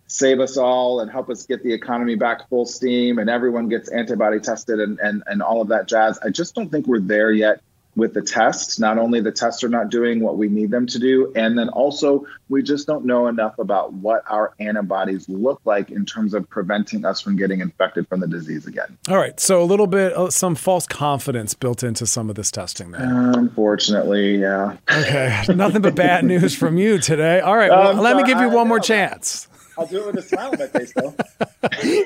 [0.08, 3.88] save us all and help us get the economy back full steam and everyone gets
[3.88, 7.32] antibody tested and, and, and all of that jazz, I just don't think we're there
[7.32, 7.60] yet
[7.96, 8.78] with the tests.
[8.78, 11.68] Not only the tests are not doing what we need them to do, and then
[11.70, 16.48] also we just don't know enough about what our antibodies look like in terms of
[16.48, 18.96] preventing us from getting infected from the disease again.
[19.08, 22.50] All right, so a little bit uh, some false confidence built into some of this
[22.50, 23.02] testing there.
[23.02, 24.76] Unfortunately, yeah.
[24.90, 27.40] Okay, nothing but bad news from you today.
[27.40, 29.48] All right, well, um, let me give you one more chance.
[29.78, 31.14] I'll do it with a smile on my face, though.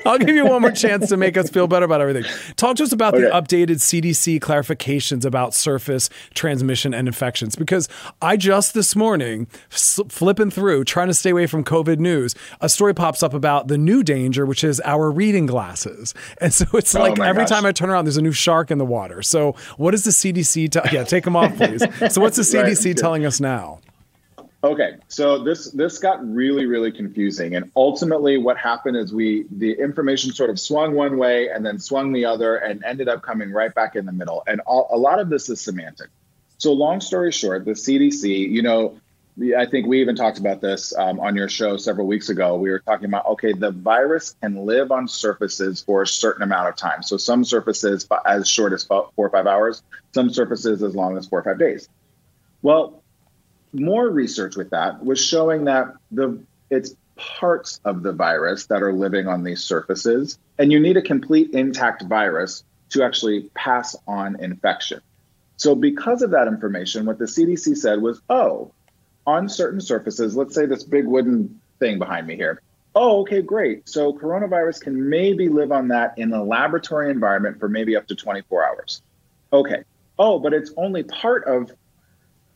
[0.05, 2.25] I'll give you one more chance to make us feel better about everything.
[2.55, 3.23] Talk to us about okay.
[3.23, 7.87] the updated CDC clarifications about surface transmission and infections, because
[8.21, 12.93] I just this morning, flipping through, trying to stay away from COVID news, a story
[12.93, 16.13] pops up about the new danger, which is our reading glasses.
[16.39, 17.49] And so it's oh like every gosh.
[17.49, 19.21] time I turn around, there's a new shark in the water.
[19.21, 20.71] So what is the CDC?
[20.71, 21.83] T- yeah, take them off, please.
[22.13, 23.79] So what's the CDC right, telling us now?
[24.63, 29.71] Okay, so this this got really really confusing, and ultimately what happened is we the
[29.71, 33.51] information sort of swung one way and then swung the other, and ended up coming
[33.51, 34.43] right back in the middle.
[34.45, 36.09] And all, a lot of this is semantic.
[36.59, 38.99] So long story short, the CDC, you know,
[39.57, 42.55] I think we even talked about this um, on your show several weeks ago.
[42.57, 46.69] We were talking about okay, the virus can live on surfaces for a certain amount
[46.69, 47.01] of time.
[47.01, 49.81] So some surfaces as short as four or five hours,
[50.13, 51.89] some surfaces as long as four or five days.
[52.61, 53.00] Well,
[53.73, 58.93] more research with that was showing that the it's parts of the virus that are
[58.93, 64.39] living on these surfaces, and you need a complete intact virus to actually pass on
[64.41, 65.01] infection.
[65.57, 68.73] So, because of that information, what the CDC said was, oh,
[69.27, 72.61] on certain surfaces, let's say this big wooden thing behind me here.
[72.95, 73.87] Oh, okay, great.
[73.87, 78.15] So, coronavirus can maybe live on that in a laboratory environment for maybe up to
[78.15, 79.01] 24 hours.
[79.53, 79.83] Okay.
[80.17, 81.71] Oh, but it's only part of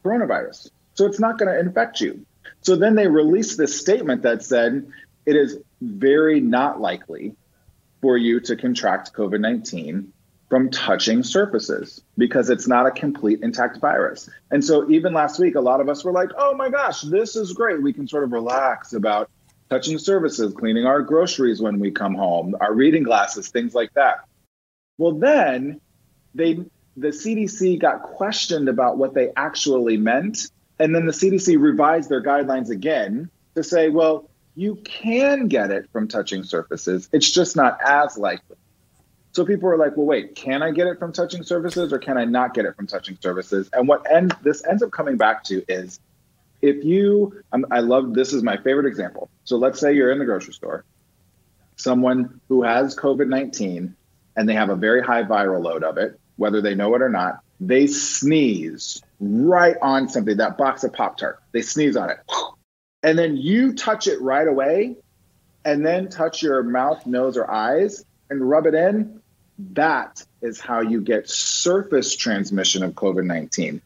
[0.03, 0.69] coronavirus.
[0.95, 2.25] So it's not going to infect you.
[2.61, 4.87] So then they released this statement that said
[5.25, 7.35] it is very not likely
[8.01, 10.11] for you to contract COVID 19
[10.49, 14.29] from touching surfaces because it's not a complete intact virus.
[14.51, 17.35] And so even last week, a lot of us were like, oh my gosh, this
[17.35, 17.81] is great.
[17.81, 19.29] We can sort of relax about
[19.69, 24.25] touching surfaces, cleaning our groceries when we come home, our reading glasses, things like that.
[24.97, 25.81] Well, then
[26.35, 26.63] they
[26.97, 30.49] the CDC got questioned about what they actually meant
[30.79, 35.89] And then the CDC revised their guidelines again to say, well, you can get it
[35.91, 37.09] from touching surfaces.
[37.11, 38.57] It's just not as likely.
[39.33, 42.17] So people are like, well, wait, can I get it from touching surfaces or can
[42.17, 43.69] I not get it from touching surfaces?
[43.73, 45.99] And what end, this ends up coming back to is
[46.61, 49.29] if you, I love this is my favorite example.
[49.43, 50.85] So let's say you're in the grocery store,
[51.75, 53.93] someone who has COVID 19
[54.37, 57.09] and they have a very high viral load of it, whether they know it or
[57.09, 61.39] not, they sneeze right on something, that box of Pop Tart.
[61.51, 62.17] They sneeze on it.
[63.03, 64.97] And then you touch it right away
[65.63, 69.21] and then touch your mouth, nose, or eyes and rub it in.
[69.73, 73.81] That is how you get surface transmission of COVID 19.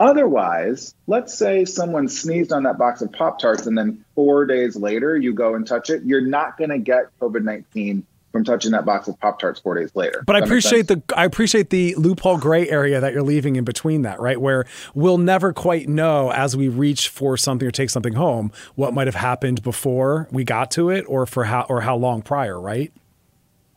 [0.00, 4.74] Otherwise, let's say someone sneezed on that box of Pop Tarts and then four days
[4.74, 8.72] later you go and touch it, you're not going to get COVID 19 from touching
[8.72, 10.24] that box of Pop Tarts four days later.
[10.26, 14.02] But I appreciate the I appreciate the loophole gray area that you're leaving in between
[14.02, 14.40] that, right?
[14.40, 14.64] Where
[14.94, 19.06] we'll never quite know as we reach for something or take something home what might
[19.06, 22.92] have happened before we got to it or for how or how long prior, right?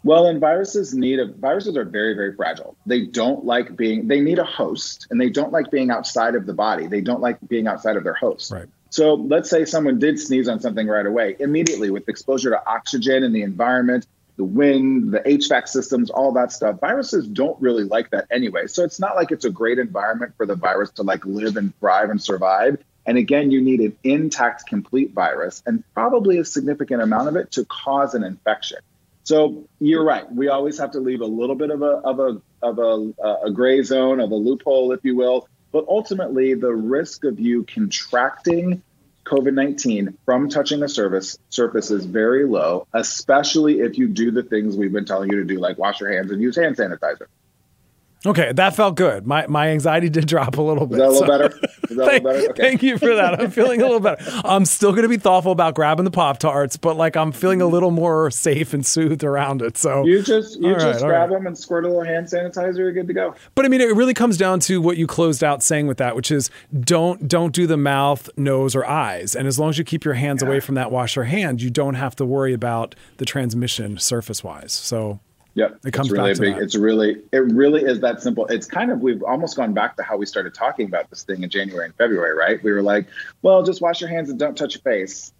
[0.05, 2.77] Well, and viruses need a viruses are very, very fragile.
[2.85, 6.45] They don't like being they need a host and they don't like being outside of
[6.45, 6.85] the body.
[6.85, 8.51] They don't like being outside of their host.
[8.51, 8.67] Right.
[8.91, 13.23] So let's say someone did sneeze on something right away, immediately with exposure to oxygen
[13.23, 14.05] in the environment,
[14.37, 16.79] the wind, the HVAC systems, all that stuff.
[16.79, 18.67] Viruses don't really like that anyway.
[18.67, 21.77] So it's not like it's a great environment for the virus to like live and
[21.79, 22.77] thrive and survive.
[23.05, 27.51] And again, you need an intact, complete virus and probably a significant amount of it
[27.51, 28.79] to cause an infection.
[29.23, 30.31] So you're right.
[30.31, 33.51] We always have to leave a little bit of a of a of a, a
[33.51, 35.47] gray zone of a loophole, if you will.
[35.71, 38.81] But ultimately, the risk of you contracting
[39.25, 44.43] COVID 19 from touching a surface surface is very low, especially if you do the
[44.43, 47.27] things we've been telling you to do, like wash your hands and use hand sanitizer.
[48.25, 49.27] Okay, that felt good.
[49.27, 50.99] My my anxiety did drop a little bit.
[50.99, 51.27] Is that a little so.
[51.27, 51.69] better?
[51.89, 52.51] Is that thank, a little better?
[52.51, 52.61] Okay.
[52.61, 53.39] Thank you for that.
[53.39, 54.23] I'm feeling a little better.
[54.43, 57.61] I'm still going to be thoughtful about grabbing the Pop Tarts, but like I'm feeling
[57.61, 59.77] a little more safe and soothed around it.
[59.77, 61.37] So you just you just right, grab right.
[61.37, 62.77] them and squirt a little hand sanitizer.
[62.77, 63.35] You're good to go.
[63.53, 66.15] But I mean, it really comes down to what you closed out saying with that,
[66.15, 69.35] which is don't don't do the mouth, nose, or eyes.
[69.35, 70.47] And as long as you keep your hands yeah.
[70.47, 71.63] away from that, wash your hands.
[71.63, 74.71] You don't have to worry about the transmission surface wise.
[74.71, 75.19] So
[75.55, 75.79] Yep.
[75.85, 76.55] It comes it's really back big.
[76.55, 76.63] That.
[76.63, 78.45] It's really, it really is that simple.
[78.47, 81.43] It's kind of, we've almost gone back to how we started talking about this thing
[81.43, 82.61] in January and February, right?
[82.61, 83.07] We were like,
[83.41, 85.33] well, just wash your hands and don't touch your face.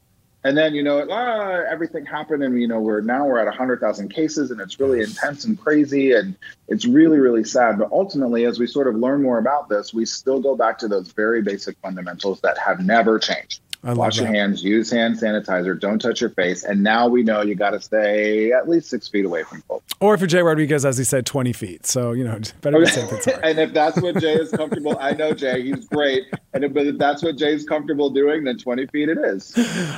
[0.45, 2.43] And then, you know, ah, everything happened.
[2.43, 6.13] And, you know, we're now we're at 100,000 cases and it's really intense and crazy.
[6.13, 6.35] And
[6.69, 7.79] it's really, really sad.
[7.79, 10.87] But ultimately, as we sort of learn more about this, we still go back to
[10.87, 13.59] those very basic fundamentals that have never changed.
[13.93, 16.63] Wash your hands, use hand sanitizer, don't touch your face.
[16.63, 19.93] And now we know you got to stay at least six feet away from folks.
[19.99, 21.85] Or for Jai Rodriguez, as he said, 20 feet.
[21.85, 23.39] So, you know, better be safe than sorry.
[23.43, 26.23] and if that's what Jai is comfortable, I know Jai, he's great.
[26.53, 29.53] And if, if that's what Jai's comfortable doing, then 20 feet it is.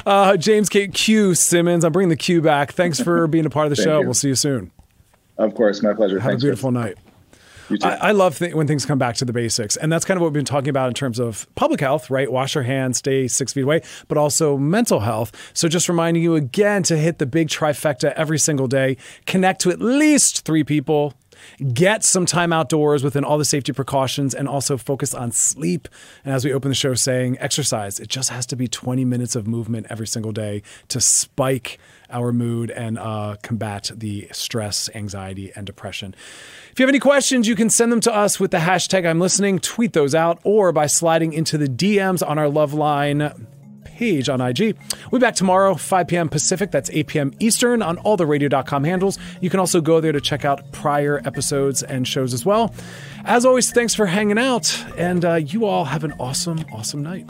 [0.06, 0.88] Uh, James K.
[0.88, 2.74] Q Simmons, I'm bringing the Q back.
[2.74, 4.00] Thanks for being a part of the show.
[4.00, 4.06] You.
[4.06, 4.72] We'll see you soon.
[5.38, 5.84] Of course.
[5.84, 6.20] My pleasure.
[6.20, 6.98] Have Thanks, a beautiful night.
[7.84, 9.78] I, I, love th- when things come back to the basics.
[9.78, 12.32] And that's kind of what we've been talking about in terms of public health, right?
[12.32, 15.32] Wash your hands, stay six feet away, but also mental health.
[15.54, 19.72] So just reminding you again to hit the big trifecta every single day, connect to
[19.72, 21.14] at least three people.
[21.74, 25.88] Get some time outdoors within all the safety precautions and also focus on sleep.
[26.24, 29.36] And as we open the show saying, exercise, it just has to be 20 minutes
[29.36, 35.52] of movement every single day to spike our mood and uh, combat the stress, anxiety,
[35.56, 36.16] and depression.
[36.72, 39.20] If you have any questions, you can send them to us with the hashtag I'm
[39.20, 43.48] listening, tweet those out, or by sliding into the DMs on our Loveline
[43.88, 44.78] page on IG.
[45.12, 46.30] We'll be back tomorrow, 5 p.m.
[46.30, 46.72] Pacific.
[46.72, 47.34] That's 8 p.m.
[47.40, 49.18] Eastern on all the radio.com handles.
[49.42, 52.74] You can also go there to check out prior episodes and shows as well.
[53.26, 57.30] As always, thanks for hanging out, and uh, you all have an awesome, awesome night.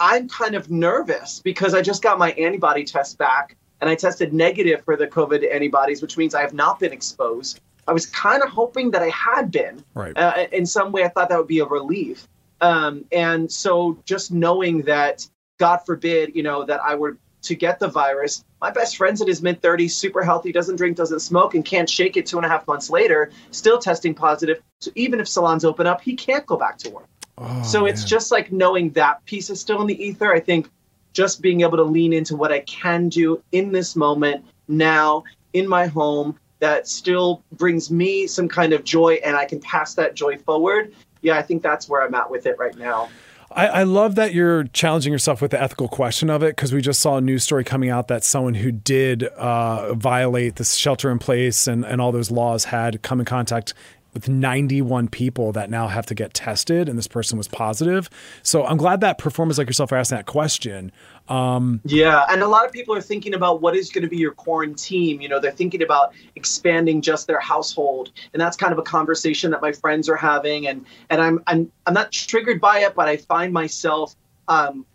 [0.00, 4.32] I'm kind of nervous because I just got my antibody test back and I tested
[4.32, 7.60] negative for the COVID antibodies, which means I have not been exposed.
[7.86, 9.82] I was kind of hoping that I had been.
[9.94, 10.16] Right.
[10.16, 12.28] Uh, in some way, I thought that would be a relief.
[12.60, 15.26] Um, and so just knowing that,
[15.58, 19.28] God forbid, you know, that I were to get the virus, my best friend's in
[19.28, 22.46] his mid 30s, super healthy, doesn't drink, doesn't smoke, and can't shake it two and
[22.46, 24.60] a half months later, still testing positive.
[24.80, 27.06] So even if salons open up, he can't go back to work.
[27.38, 30.32] Oh, so it's just like knowing that piece is still in the ether.
[30.32, 30.68] I think
[31.12, 35.66] just being able to lean into what I can do in this moment, now, in
[35.66, 40.14] my home, that still brings me some kind of joy and I can pass that
[40.14, 40.92] joy forward.
[41.22, 43.08] Yeah, I think that's where I'm at with it right now.
[43.50, 46.82] I, I, love that you're challenging yourself with the ethical question of it because we
[46.82, 51.10] just saw a news story coming out that someone who did uh, violate the shelter
[51.10, 53.72] in place and, and all those laws had come in contact
[54.14, 58.08] with 91 people that now have to get tested, and this person was positive.
[58.42, 60.92] So I'm glad that performers like yourself are asking that question.
[61.28, 64.16] Um, yeah, and a lot of people are thinking about what is going to be
[64.16, 65.20] your quarantine.
[65.20, 69.50] You know, they're thinking about expanding just their household, and that's kind of a conversation
[69.50, 70.68] that my friends are having.
[70.68, 74.16] And and I'm I'm I'm not triggered by it, but I find myself
[74.48, 74.86] um,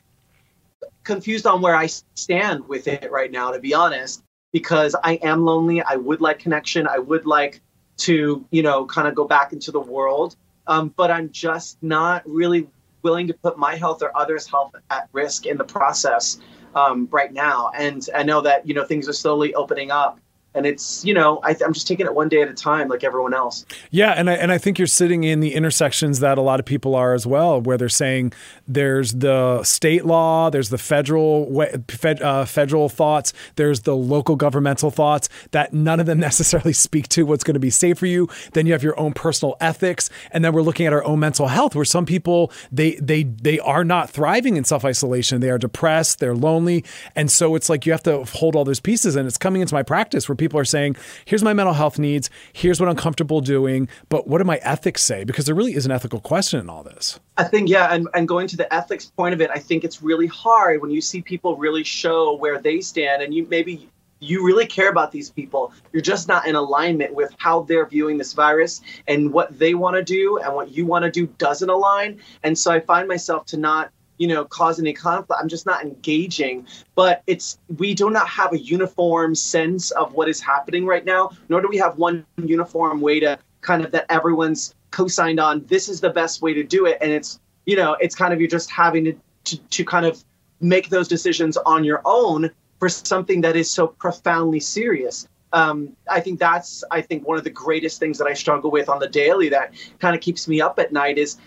[1.04, 5.46] confused on where I stand with it right now, to be honest, because I am
[5.46, 5.82] lonely.
[5.82, 6.88] I would like connection.
[6.88, 7.62] I would like
[8.04, 10.36] to, you know, kind of go back into the world.
[10.68, 12.68] Um, but I'm just not really
[13.02, 16.40] willing to put my health or others' health at risk in the process
[16.74, 17.72] um, right now.
[17.76, 20.20] And I know that, you know, things are slowly opening up
[20.56, 23.04] and it's you know I, am just taking it one day at a time like
[23.04, 23.66] everyone else.
[23.92, 26.66] Yeah and I, and I think you're sitting in the intersections that a lot of
[26.66, 28.34] people are as well where they're saying
[28.68, 34.92] there's the state law there's the federal fed, uh, federal thoughts there's the local governmental
[34.92, 38.28] thoughts that none of them necessarily speak to what's going to be safe for you.
[38.54, 41.48] Then you have your own personal ethics and then we're looking at our own mental
[41.48, 45.42] health where some people they they they are not thriving in self-isolation.
[45.42, 46.84] They are depressed they're lonely
[47.16, 49.74] and so it's like you have to hold all those pieces and it's coming into
[49.74, 53.42] my practice where people are saying, here's my mental health needs, here's what I'm comfortable
[53.42, 55.24] doing, but what do my ethics say?
[55.24, 57.20] Because there really is an ethical question in all this.
[57.38, 60.02] I think, yeah, and, and going to the ethics point of it, I think it's
[60.02, 63.90] really hard when you see people really show where they stand and you maybe
[64.20, 65.74] you really care about these people.
[65.92, 69.96] You're just not in alignment with how they're viewing this virus and what they want
[69.96, 72.22] to do and what you want to do doesn't align.
[72.44, 73.92] And so I find myself to not
[74.24, 75.40] you know cause any conflict.
[75.42, 76.66] I'm just not engaging.
[76.96, 81.32] But it's we do not have a uniform sense of what is happening right now
[81.50, 85.90] nor do we have one uniform way to kind of that everyone's co-signed on this
[85.90, 86.98] is the best way to do it.
[87.02, 89.16] And it's you know it's kind of you're just having to,
[89.46, 90.24] to, to kind of
[90.62, 92.50] make those decisions on your own
[92.80, 95.28] for something that is so profoundly serious.
[95.52, 98.90] Um, I think that's I think one of the greatest things that I struggle with
[98.90, 101.38] on the daily that kind of keeps me up at night is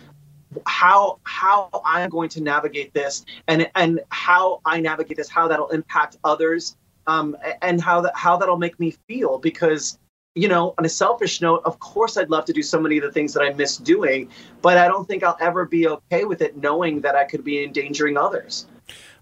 [0.66, 5.68] how how I'm going to navigate this and and how I navigate this, how that'll
[5.68, 6.76] impact others,
[7.07, 9.38] um, and how that how that'll make me feel.
[9.38, 9.98] Because
[10.34, 13.02] you know, on a selfish note, of course, I'd love to do so many of
[13.02, 14.28] the things that I miss doing,
[14.61, 17.64] but I don't think I'll ever be okay with it, knowing that I could be
[17.64, 18.66] endangering others.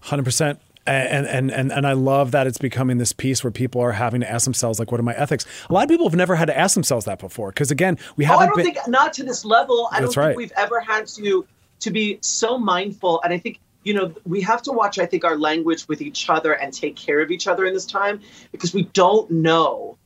[0.01, 3.80] Hundred percent and and and and I love that it's becoming this piece where people
[3.80, 5.47] are having to ask themselves like, what are my ethics?
[5.70, 8.24] A lot of people have never had to ask themselves that before because again, we
[8.24, 8.41] haven't.
[8.41, 8.64] Oh, I don't been...
[8.66, 9.89] think not to this level.
[9.91, 10.28] I That's don't right.
[10.30, 11.47] think we've ever had to
[11.80, 14.99] to be so mindful, and I think you know we have to watch.
[14.99, 17.87] I think our language with each other and take care of each other in this
[17.87, 18.20] time
[18.53, 19.97] because we don't know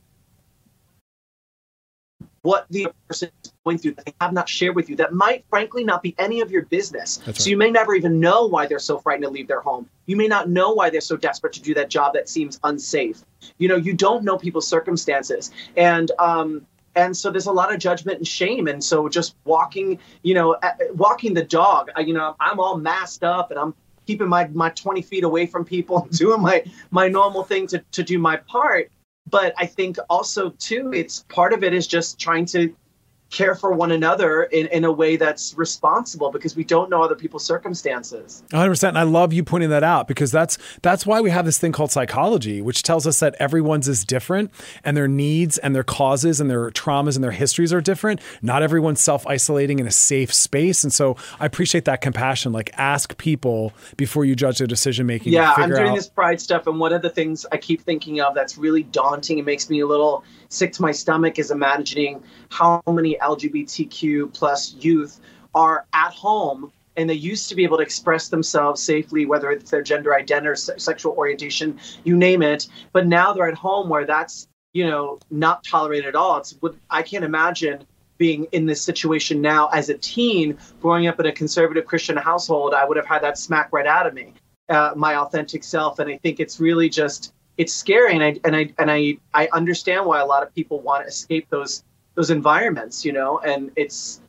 [2.41, 3.29] what the person
[3.69, 6.41] going through that they have not shared with you that might frankly not be any
[6.41, 7.17] of your business.
[7.17, 7.51] That's So right.
[7.51, 9.87] you may never even know why they're so frightened to leave their home.
[10.07, 13.23] You may not know why they're so desperate to do that job that seems unsafe.
[13.59, 15.51] You know, you don't know people's circumstances.
[15.77, 16.65] And um
[16.95, 20.57] and so there's a lot of judgment and shame and so just walking you know
[20.95, 23.75] walking the dog you know i'm all masked up and i'm
[24.07, 28.01] keeping my my 20 feet away from people doing my my normal thing to to
[28.01, 28.91] do my part
[29.29, 32.75] but i think also too it's part of it is just trying to
[33.29, 37.15] care for one another in, in a way that's responsible because we don't know other
[37.15, 38.43] people's circumstances.
[38.49, 41.57] 100% and i love you pointing that out because that's that's why we have this
[41.57, 44.51] thing called psychology which tells us that everyone's is different
[44.83, 48.19] and their needs and their causes and their traumas and their histories are different.
[48.41, 50.83] Not everyone's self-isolating in a safe space.
[50.83, 52.51] And so i appreciate that compassion.
[52.51, 56.39] Like ask people before you judge their decision making yeah i'm doing out- this pride
[56.41, 59.69] stuff and one of the things i keep thinking of that's really daunting and makes
[59.69, 65.19] me a little sick to my stomach is imagining how many lgbtq plus youth
[65.55, 69.71] are at home and they used to be able to express themselves safely whether it's
[69.71, 72.67] their gender identity or se- sexual orientation you name it.
[72.91, 76.37] But now they're at home where that's you know not tolerated at all.
[76.37, 77.85] It's what i can't imagine
[78.17, 82.73] being in this situation now as a teen growing up in a conservative christian household.
[82.73, 84.33] I would have had that smack right out of me
[84.67, 85.99] uh, my authentic self.
[85.99, 88.13] And i think it's really just it's scary.
[88.13, 91.07] And i and i and i i understand why a lot of people want to
[91.07, 91.83] escape those
[92.15, 94.21] those environments you know and it's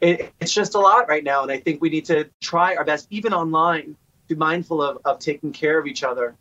[0.00, 2.84] it, it's just a lot right now and i think we need to try our
[2.84, 3.96] best even online
[4.28, 6.34] be mindful of, of taking care of each other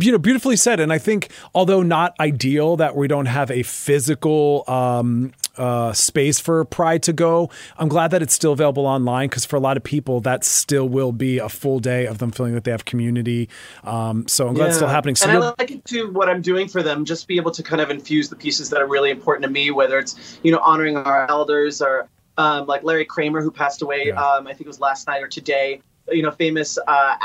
[0.00, 0.80] you know, beautifully said.
[0.80, 6.38] And I think, although not ideal that we don't have a physical um, uh, space
[6.38, 9.76] for Pride to go, I'm glad that it's still available online because for a lot
[9.76, 12.84] of people, that still will be a full day of them feeling that they have
[12.84, 13.48] community.
[13.84, 15.16] Um, so I'm glad it's still happening.
[15.16, 16.12] So and I like it too.
[16.12, 18.80] What I'm doing for them, just be able to kind of infuse the pieces that
[18.80, 22.08] are really important to me, whether it's you know honoring our elders or
[22.38, 24.04] um, like Larry Kramer, who passed away.
[24.06, 24.22] Yeah.
[24.22, 25.80] Um, I think it was last night or today.
[26.10, 27.16] You know, famous uh,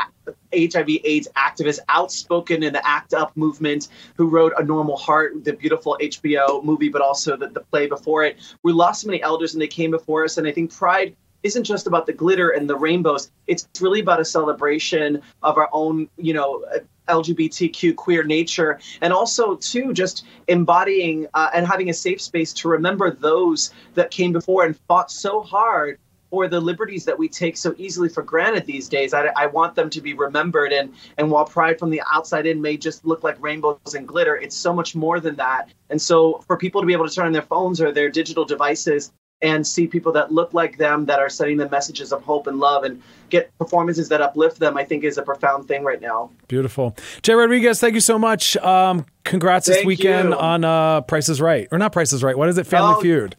[0.53, 5.97] HIV/AIDS activist, outspoken in the ACT UP movement, who wrote A Normal Heart, the beautiful
[6.01, 8.37] HBO movie, but also the, the play before it.
[8.63, 10.37] We lost so many elders, and they came before us.
[10.37, 13.31] And I think Pride isn't just about the glitter and the rainbows.
[13.47, 16.65] It's really about a celebration of our own, you know,
[17.07, 22.67] LGBTQ queer nature, and also too just embodying uh, and having a safe space to
[22.67, 25.99] remember those that came before and fought so hard
[26.29, 29.13] for the liberties that we take so easily for granted these days.
[29.13, 30.73] I, I, want them to be remembered.
[30.73, 34.35] And, and while pride from the outside in may just look like rainbows and glitter,
[34.35, 35.69] it's so much more than that.
[35.89, 38.45] And so for people to be able to turn on their phones or their digital
[38.45, 39.11] devices
[39.41, 42.59] and see people that look like them that are sending them messages of hope and
[42.59, 46.31] love and get performances that uplift them, I think is a profound thing right now.
[46.47, 46.95] Beautiful.
[47.21, 48.57] Jai Rodriguez, thank you so much.
[48.57, 50.35] Um, congrats thank this weekend you.
[50.35, 51.67] on uh, Price is Right.
[51.71, 52.37] Or not Price is Right.
[52.37, 52.65] What is it?
[52.65, 53.35] Family oh, Feud.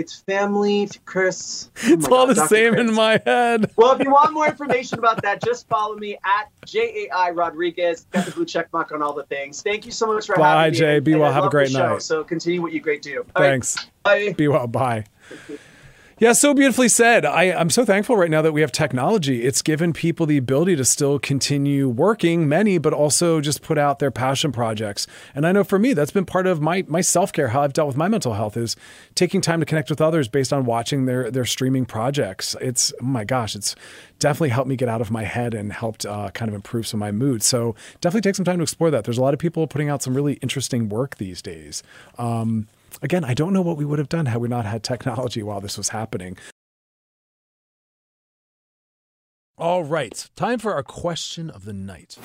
[0.00, 1.70] It's family, Chris.
[1.76, 2.48] Oh it's all God, the Dr.
[2.48, 2.88] same Chris.
[2.88, 3.70] in my head.
[3.76, 7.30] Well, if you want more information about that, just follow me at J A I
[7.30, 8.06] Rodriguez.
[8.10, 9.62] Got the blue check mark on all the things.
[9.62, 10.86] Thank you so much for Bye, having Jai.
[10.86, 10.86] me.
[10.86, 11.00] Bye, Jai.
[11.00, 11.32] Be well.
[11.32, 12.02] Have a great night.
[12.02, 13.24] So continue what you great do.
[13.36, 13.76] Thanks.
[14.06, 14.28] Right.
[14.28, 14.32] Bye.
[14.32, 14.66] Be well.
[14.66, 15.04] Bye.
[16.20, 17.24] Yeah, so beautifully said.
[17.24, 19.42] I, am so thankful right now that we have technology.
[19.42, 24.00] It's given people the ability to still continue working, many, but also just put out
[24.00, 25.06] their passion projects.
[25.34, 27.48] And I know for me, that's been part of my my self care.
[27.48, 28.76] How I've dealt with my mental health is
[29.14, 32.54] taking time to connect with others based on watching their their streaming projects.
[32.60, 33.74] It's oh my gosh, it's
[34.18, 36.98] definitely helped me get out of my head and helped uh, kind of improve some
[36.98, 37.42] of my mood.
[37.42, 39.04] So definitely take some time to explore that.
[39.04, 41.82] There's a lot of people putting out some really interesting work these days.
[42.18, 42.68] Um,
[43.02, 45.60] Again, I don't know what we would have done had we not had technology while
[45.60, 46.36] this was happening.
[49.58, 52.16] All right, time for our question of the night.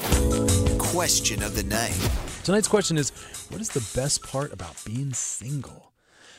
[0.78, 2.10] Question of the night.
[2.46, 3.10] Tonight's question is
[3.50, 5.92] What is the best part about being single?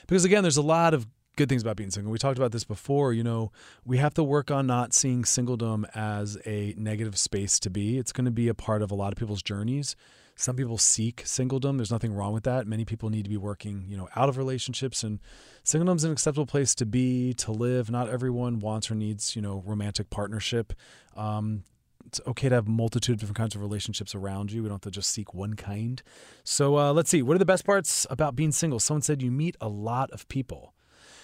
[0.07, 1.07] Because again, there's a lot of
[1.37, 2.11] good things about being single.
[2.11, 3.13] We talked about this before.
[3.13, 3.53] You know,
[3.85, 7.99] we have to work on not seeing singledom as a negative space to be.
[7.99, 9.97] It's going to be a part of a lot of people's journeys.
[10.39, 11.79] Some people seek singledom.
[11.79, 12.67] There's nothing wrong with that.
[12.67, 15.19] Many people need to be working, you know, out of relationships and
[15.65, 17.91] singledom is an acceptable place to be, to live.
[17.91, 20.75] Not everyone wants or needs, you know, romantic partnership.
[21.17, 21.65] Um,
[22.05, 24.63] it's okay to have multitude of different kinds of relationships around you.
[24.63, 26.03] We don't have to just seek one kind.
[26.45, 27.23] So uh, let's see.
[27.23, 28.79] What are the best parts about being single?
[28.79, 30.75] Someone said you meet a lot of people.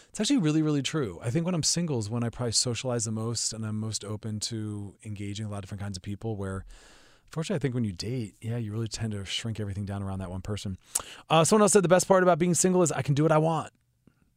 [0.08, 1.18] It's actually really, really true.
[1.22, 4.04] I think when I'm single is when I probably socialize the most and I'm most
[4.04, 6.64] open to engaging a lot of different kinds of people where
[7.32, 10.18] Fortunately, I think when you date, yeah, you really tend to shrink everything down around
[10.18, 10.76] that one person.
[11.30, 13.32] Uh, someone else said the best part about being single is I can do what
[13.32, 13.72] I want.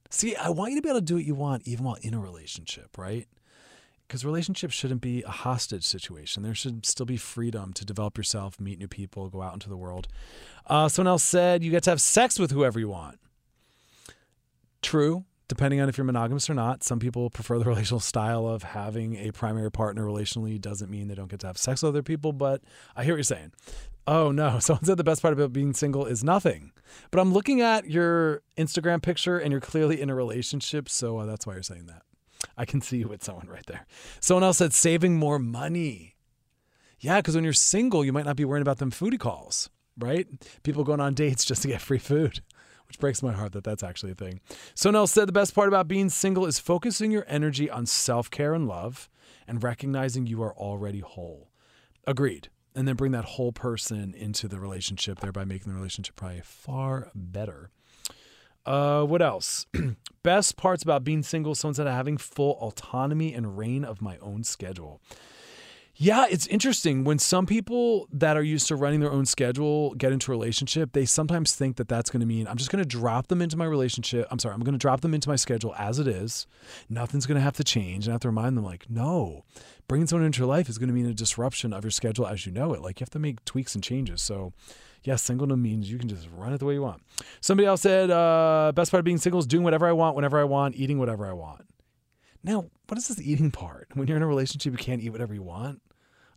[0.09, 2.13] See, I want you to be able to do what you want even while in
[2.13, 3.27] a relationship, right?
[4.07, 6.41] Because relationships shouldn't be a hostage situation.
[6.41, 9.75] There should still be freedom to develop yourself, meet new people, go out into the
[9.75, 10.07] world.
[10.65, 13.19] Uh, someone else said you get to have sex with whoever you want.
[14.81, 16.83] True depending on if you're monogamous or not.
[16.83, 20.59] Some people prefer the relational style of having a primary partner relationally.
[20.59, 22.61] Doesn't mean they don't get to have sex with other people, but
[22.95, 23.51] I hear what you're saying.
[24.07, 26.71] Oh no, someone said the best part about being single is nothing.
[27.11, 31.25] But I'm looking at your Instagram picture and you're clearly in a relationship, so uh,
[31.25, 32.03] that's why you're saying that.
[32.57, 33.85] I can see you with someone right there.
[34.19, 36.15] Someone else said saving more money.
[36.99, 40.27] Yeah, because when you're single, you might not be worrying about them foodie calls, right?
[40.63, 42.41] People going on dates just to get free food
[42.87, 44.39] which breaks my heart that that's actually a thing.
[44.73, 48.29] So Nell said the best part about being single is focusing your energy on self
[48.29, 49.09] care and love
[49.47, 51.49] and recognizing you are already whole.
[52.07, 52.49] Agreed.
[52.75, 57.09] And then bring that whole person into the relationship, thereby making the relationship probably far
[57.15, 57.69] better.
[58.65, 59.65] Uh, what else?
[60.23, 64.43] Best parts about being single, someone said having full autonomy and reign of my own
[64.43, 64.99] schedule.
[65.97, 70.11] Yeah, it's interesting when some people that are used to running their own schedule get
[70.11, 72.87] into a relationship, they sometimes think that that's going to mean I'm just going to
[72.87, 74.27] drop them into my relationship.
[74.29, 76.47] I'm sorry, I'm going to drop them into my schedule as it is.
[76.89, 78.05] Nothing's going to have to change.
[78.05, 79.45] And I have to remind them, like, no,
[79.87, 82.45] bringing someone into your life is going to mean a disruption of your schedule as
[82.45, 82.81] you know it.
[82.81, 84.21] Like, you have to make tweaks and changes.
[84.21, 84.51] So,
[85.03, 87.03] yes, singledom means you can just run it the way you want.
[87.39, 90.37] Somebody else said, uh, best part of being single is doing whatever I want, whenever
[90.37, 91.61] I want, eating whatever I want.
[92.43, 93.87] Now, what is this eating part?
[93.93, 95.81] When you're in a relationship, you can't eat whatever you want.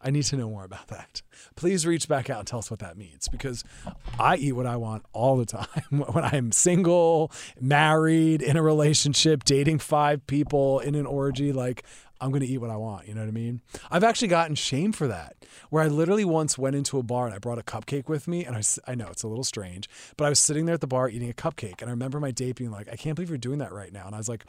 [0.00, 1.22] I need to know more about that.
[1.56, 3.64] Please reach back out and tell us what that means because
[4.18, 5.66] I eat what I want all the time.
[5.90, 11.84] when I'm single, married, in a relationship, dating five people, in an orgy, like
[12.20, 13.06] I'm going to eat what I want.
[13.08, 13.60] You know what I mean?
[13.90, 15.36] I've actually gotten shame for that,
[15.70, 18.44] where I literally once went into a bar and I brought a cupcake with me.
[18.44, 20.86] And I, I know it's a little strange, but I was sitting there at the
[20.86, 21.80] bar eating a cupcake.
[21.80, 24.06] And I remember my date being like, I can't believe you're doing that right now.
[24.06, 24.48] And I was like,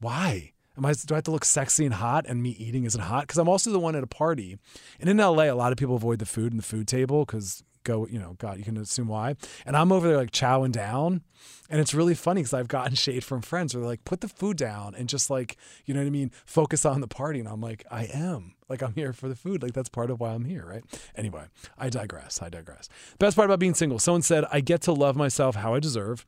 [0.00, 0.52] why?
[0.76, 3.22] Am I, do I have to look sexy and hot and me eating isn't hot?
[3.22, 4.56] Because I'm also the one at a party.
[4.98, 7.62] And in LA, a lot of people avoid the food and the food table because
[7.84, 9.36] go, you know, God, you can assume why.
[9.66, 11.22] And I'm over there like chowing down.
[11.68, 14.28] And it's really funny because I've gotten shade from friends where they're like, put the
[14.28, 15.56] food down and just like,
[15.86, 16.30] you know what I mean?
[16.44, 17.40] Focus on the party.
[17.40, 18.54] And I'm like, I am.
[18.68, 19.62] Like, I'm here for the food.
[19.62, 20.84] Like, that's part of why I'm here, right?
[21.16, 21.44] Anyway,
[21.76, 22.40] I digress.
[22.40, 22.88] I digress.
[23.18, 26.26] Best part about being single someone said, I get to love myself how I deserve.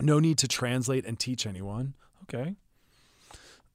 [0.00, 1.94] No need to translate and teach anyone.
[2.24, 2.56] Okay.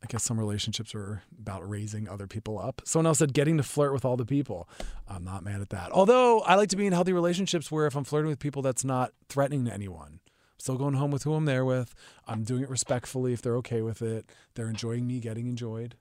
[0.03, 2.81] I guess some relationships are about raising other people up.
[2.85, 4.69] Someone else said getting to flirt with all the people.
[5.07, 5.91] I'm not mad at that.
[5.91, 8.85] Although I like to be in healthy relationships where if I'm flirting with people, that's
[8.85, 10.19] not threatening to anyone.
[10.25, 11.95] I'm still going home with who I'm there with.
[12.27, 14.29] I'm doing it respectfully if they're okay with it.
[14.53, 15.95] They're enjoying me getting enjoyed.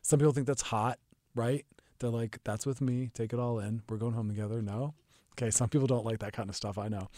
[0.00, 0.98] Some people think that's hot,
[1.34, 1.66] right?
[1.98, 3.10] They're like, that's with me.
[3.12, 3.82] Take it all in.
[3.88, 4.62] We're going home together.
[4.62, 4.94] No.
[5.32, 6.78] Okay, some people don't like that kind of stuff.
[6.78, 7.08] I know.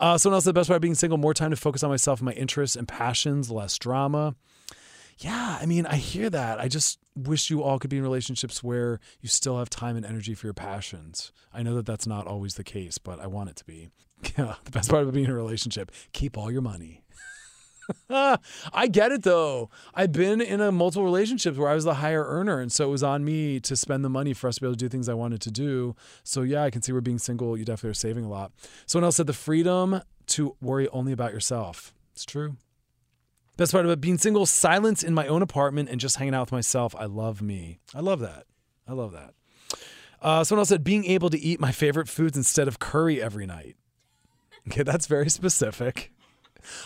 [0.00, 1.90] Uh, someone else said the best part of being single: more time to focus on
[1.90, 4.34] myself and my interests and passions, less drama
[5.18, 6.60] yeah, I mean, I hear that.
[6.60, 10.06] I just wish you all could be in relationships where you still have time and
[10.06, 11.32] energy for your passions.
[11.52, 13.90] I know that that's not always the case, but I want it to be.
[14.36, 17.04] Yeah, the best part of being in a relationship, keep all your money.
[18.10, 19.70] I get it though.
[19.94, 22.90] I've been in a multiple relationships where I was the higher earner, and so it
[22.90, 25.08] was on me to spend the money for us to be able to do things
[25.08, 25.94] I wanted to do.
[26.24, 28.50] So yeah, I can see where being single, you definitely are saving a lot.
[28.86, 31.94] Someone else said the freedom to worry only about yourself.
[32.12, 32.56] It's true.
[33.58, 36.52] Best part about being single, silence in my own apartment and just hanging out with
[36.52, 36.94] myself.
[36.96, 37.80] I love me.
[37.92, 38.44] I love that.
[38.86, 39.34] I love that.
[40.22, 43.46] Uh, someone else said being able to eat my favorite foods instead of curry every
[43.46, 43.74] night.
[44.68, 46.12] Okay, that's very specific.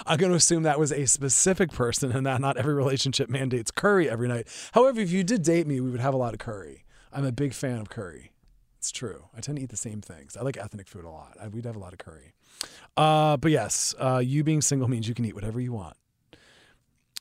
[0.07, 3.71] I'm going to assume that was a specific person and that not every relationship mandates
[3.71, 4.49] curry every night.
[4.73, 6.87] However, if you did date me, we would have a lot of curry.
[7.13, 8.33] I'm a big fan of curry.
[8.79, 9.27] It's true.
[9.37, 10.39] I tend to eat the same things.
[10.39, 11.37] I like ethnic food a lot.
[11.39, 12.33] I, we'd have a lot of curry.
[12.97, 15.97] Uh, but yes, uh, you being single means you can eat whatever you want.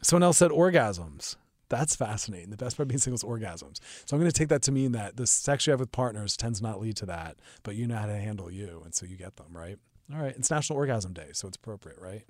[0.01, 1.35] Someone else said orgasms.
[1.69, 2.49] That's fascinating.
[2.49, 3.79] The best part of being single is orgasms.
[4.05, 6.35] So I'm going to take that to mean that the sex you have with partners
[6.35, 9.15] tends not lead to that, but you know how to handle you, and so you
[9.15, 9.77] get them right.
[10.13, 12.23] All right, it's National Orgasm Day, so it's appropriate, right?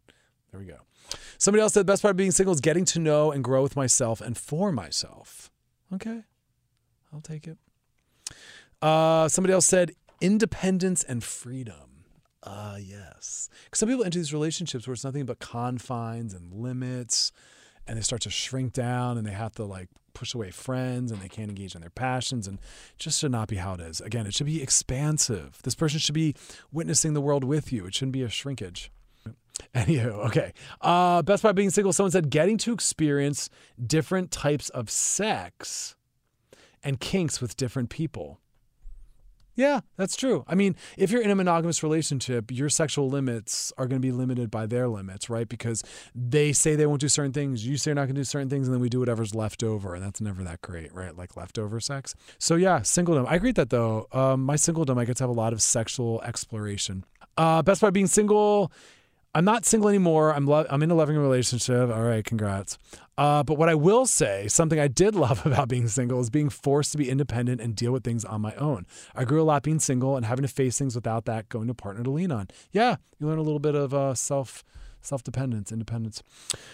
[0.52, 0.78] There we go.
[1.40, 3.64] Somebody else said the best part of being single is getting to know and grow
[3.64, 5.50] with myself and for myself.
[5.92, 6.22] Okay,
[7.12, 7.58] I'll take it.
[8.82, 12.06] Uh, somebody else said independence and freedom.
[12.44, 13.50] Ah, uh, yes.
[13.66, 17.32] Because some people enter these relationships where it's nothing but confines and limits
[17.88, 21.22] and they start to shrink down and they have to like push away friends and
[21.22, 22.60] they can't engage in their passions and
[22.98, 24.02] just should not be how it is.
[24.02, 25.60] Again, it should be expansive.
[25.64, 26.36] This person should be
[26.72, 27.86] witnessing the world with you.
[27.86, 28.92] It shouldn't be a shrinkage.
[29.76, 30.54] Anywho, okay.
[30.82, 33.50] Uh, best part being single, someone said getting to experience
[33.86, 35.96] different types of sex
[36.84, 38.40] and kinks with different people.
[39.62, 40.44] Yeah, that's true.
[40.48, 44.12] I mean, if you're in a monogamous relationship, your sexual limits are going to be
[44.12, 45.48] limited by their limits, right?
[45.48, 45.84] Because
[46.16, 48.50] they say they won't do certain things, you say you're not going to do certain
[48.50, 51.16] things, and then we do whatever's left over, and that's never that great, right?
[51.16, 52.16] Like leftover sex.
[52.40, 53.28] So yeah, singledom.
[53.28, 54.08] I agree with that though.
[54.12, 57.06] Um, my singledom, I get to have a lot of sexual exploration.
[57.38, 58.72] Uh, best part being single
[59.34, 60.34] I'm not single anymore.
[60.34, 61.90] I'm lo- I'm in a loving relationship.
[61.90, 62.78] All right, congrats.
[63.18, 66.50] Uh, but what I will say, something I did love about being single is being
[66.50, 68.86] forced to be independent and deal with things on my own.
[69.16, 71.74] I grew a lot being single and having to face things without that going to
[71.74, 72.50] partner to lean on.
[72.72, 74.66] Yeah, you learn a little bit of uh, self
[75.00, 76.22] self dependence, independence.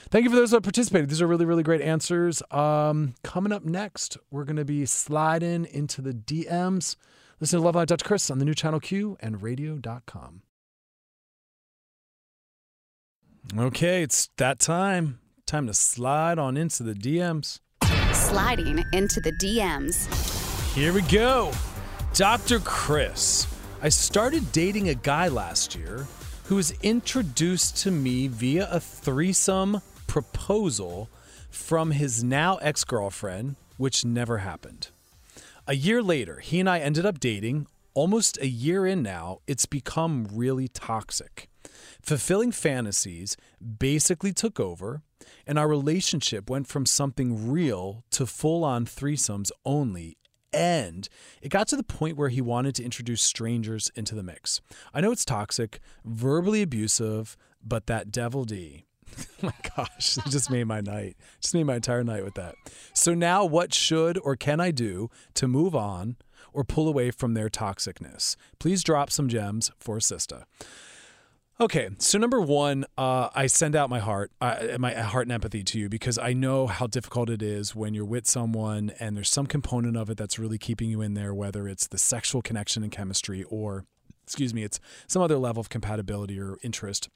[0.10, 1.10] Thank you for those that participated.
[1.10, 2.41] These are really really great answers.
[2.49, 6.95] Um, coming up next, we're going to be sliding into the DMs.
[7.39, 10.41] Listen to Loveline Dutch Chris on the new channel Q and radio.com.
[13.56, 15.20] Okay, it's that time.
[15.45, 17.60] Time to slide on into the DMs.
[18.12, 20.74] Sliding into the DMs.
[20.76, 21.54] Here we go.
[22.14, 22.60] Dr.
[22.60, 23.48] Chris.
[23.82, 26.08] I started dating a guy last year
[26.45, 31.10] who was introduced to me via a threesome proposal
[31.50, 34.89] from his now ex girlfriend, which never happened.
[35.66, 37.68] A year later, he and I ended up dating.
[37.93, 41.50] Almost a year in now, it's become really toxic.
[42.08, 45.01] Fulfilling fantasies basically took over,
[45.45, 50.18] and our relationship went from something real to full on threesomes only.
[50.53, 51.10] And
[51.41, 54.62] it got to the point where he wanted to introduce strangers into the mix.
[54.93, 58.86] I know it's toxic, verbally abusive, but that devil D.
[59.41, 61.18] my gosh, it just made my night.
[61.41, 62.55] Just made my entire night with that.
[62.93, 66.16] So now, what should or can I do to move on
[66.53, 68.38] or pull away from their toxicness?
[68.60, 70.43] Please drop some gems for Sista.
[71.60, 75.64] Okay, so number one, uh, I send out my heart, uh, my heart and empathy
[75.64, 79.32] to you because I know how difficult it is when you're with someone and there's
[79.32, 82.84] some component of it that's really keeping you in there, whether it's the sexual connection
[82.84, 83.86] and chemistry or,
[84.24, 87.10] excuse me, it's some other level of compatibility or interest.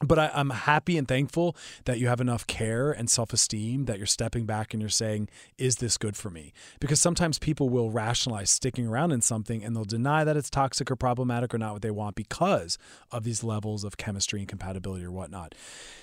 [0.00, 3.98] But I, I'm happy and thankful that you have enough care and self esteem that
[3.98, 6.52] you're stepping back and you're saying, Is this good for me?
[6.80, 10.90] Because sometimes people will rationalize sticking around in something and they'll deny that it's toxic
[10.90, 12.78] or problematic or not what they want because
[13.10, 15.54] of these levels of chemistry and compatibility or whatnot.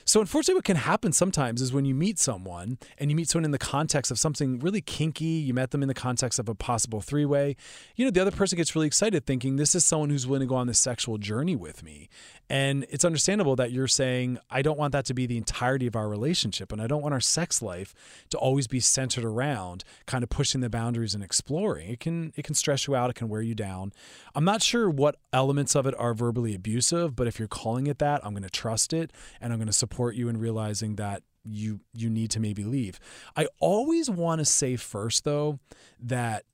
[0.03, 3.45] So, unfortunately, what can happen sometimes is when you meet someone and you meet someone
[3.45, 6.55] in the context of something really kinky, you met them in the context of a
[6.55, 7.55] possible three way,
[7.95, 10.49] you know, the other person gets really excited thinking, This is someone who's willing to
[10.49, 12.09] go on this sexual journey with me.
[12.49, 15.95] And it's understandable that you're saying, I don't want that to be the entirety of
[15.95, 16.71] our relationship.
[16.71, 17.93] And I don't want our sex life
[18.29, 21.89] to always be centered around kind of pushing the boundaries and exploring.
[21.89, 23.93] It can it can stress you out, it can wear you down.
[24.33, 27.99] I'm not sure what elements of it are verbally abusive, but if you're calling it
[27.99, 32.09] that, I'm gonna trust it and I'm gonna support you in realizing that you you
[32.09, 32.99] need to maybe leave.
[33.35, 35.59] I always want to say first though
[35.99, 36.45] that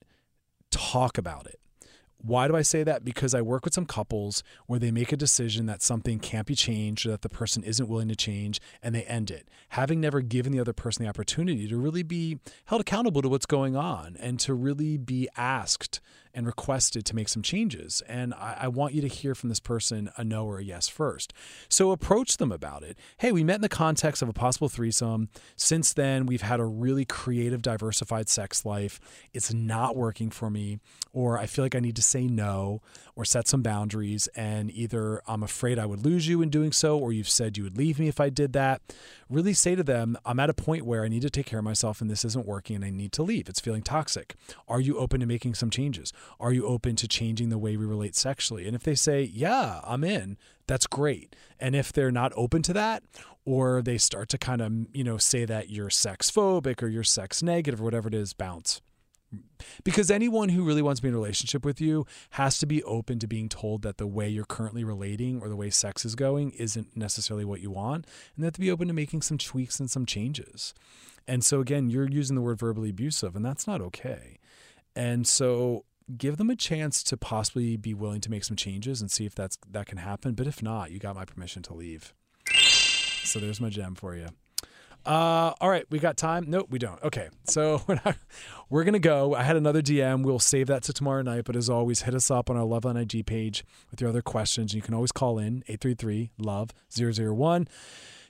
[0.70, 1.61] talk about it
[2.24, 3.04] why do I say that?
[3.04, 6.56] Because I work with some couples where they make a decision that something can't be
[6.56, 10.22] changed or that the person isn't willing to change and they end it, having never
[10.22, 14.18] given the other person the opportunity to really be held accountable to what's going on
[14.20, 16.02] and to really be asked
[16.34, 18.02] and requested to make some changes.
[18.08, 20.88] And I, I, want you to hear from this person a no or a yes
[20.88, 21.34] first.
[21.70, 22.98] So approach them about it.
[23.18, 25.30] Hey, we met in the context of a possible threesome.
[25.56, 29.00] Since then, we've had a really creative, diversified sex life.
[29.34, 30.80] It's not working for me,
[31.14, 32.82] or I feel like I need to say no
[33.16, 34.28] or set some boundaries.
[34.36, 37.64] And either I'm afraid I would lose you in doing so, or you've said you
[37.64, 38.82] would leave me if I did that.
[39.30, 41.66] Really say to them, I'm at a point where I need to take care of
[41.66, 43.50] myself and this isn't working and I need to leave.
[43.50, 44.36] It's feeling toxic.
[44.68, 46.14] Are you open to making some changes?
[46.40, 48.68] Are you open to changing the way we relate sexually?
[48.68, 51.36] And if they say, yeah, I'm in, that's great.
[51.60, 53.04] And if they're not open to that,
[53.46, 57.04] or they start to kind of, you know, say that you're sex phobic or you're
[57.04, 58.82] sex negative or whatever it is, bounce.
[59.84, 62.84] Because anyone who really wants to be in a relationship with you has to be
[62.84, 66.16] open to being told that the way you're currently relating or the way sex is
[66.16, 68.06] going isn't necessarily what you want.
[68.36, 70.74] And they have to be open to making some tweaks and some changes.
[71.28, 74.38] And so, again, you're using the word verbally abusive, and that's not okay.
[74.96, 75.86] And so,
[76.18, 79.36] give them a chance to possibly be willing to make some changes and see if
[79.36, 80.34] that's that can happen.
[80.34, 82.14] But if not, you got my permission to leave.
[83.24, 84.28] So there's my gem for you.
[85.06, 86.46] Uh, all right, we got time.
[86.48, 87.02] Nope, we don't.
[87.02, 88.18] Okay, so we're, not,
[88.70, 89.34] we're gonna go.
[89.34, 90.24] I had another DM.
[90.24, 91.46] We'll save that to tomorrow night.
[91.46, 94.22] But as always, hit us up on our Love on IG page with your other
[94.22, 94.74] questions.
[94.74, 97.68] You can always call in 833 Love 001.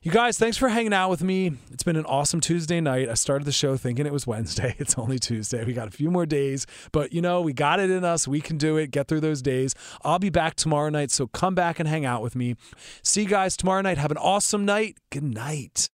[0.04, 1.52] You guys, thanks for hanging out with me.
[1.72, 3.08] It's been an awesome Tuesday night.
[3.08, 4.74] I started the show thinking it was Wednesday.
[4.80, 5.64] It's only Tuesday.
[5.64, 8.28] We got a few more days, but you know, we got it in us.
[8.28, 8.90] We can do it.
[8.90, 9.76] Get through those days.
[10.02, 12.56] I'll be back tomorrow night, so come back and hang out with me.
[13.04, 14.00] See you guys tomorrow night.
[14.00, 14.98] Have an awesome night.
[15.12, 15.88] Good night.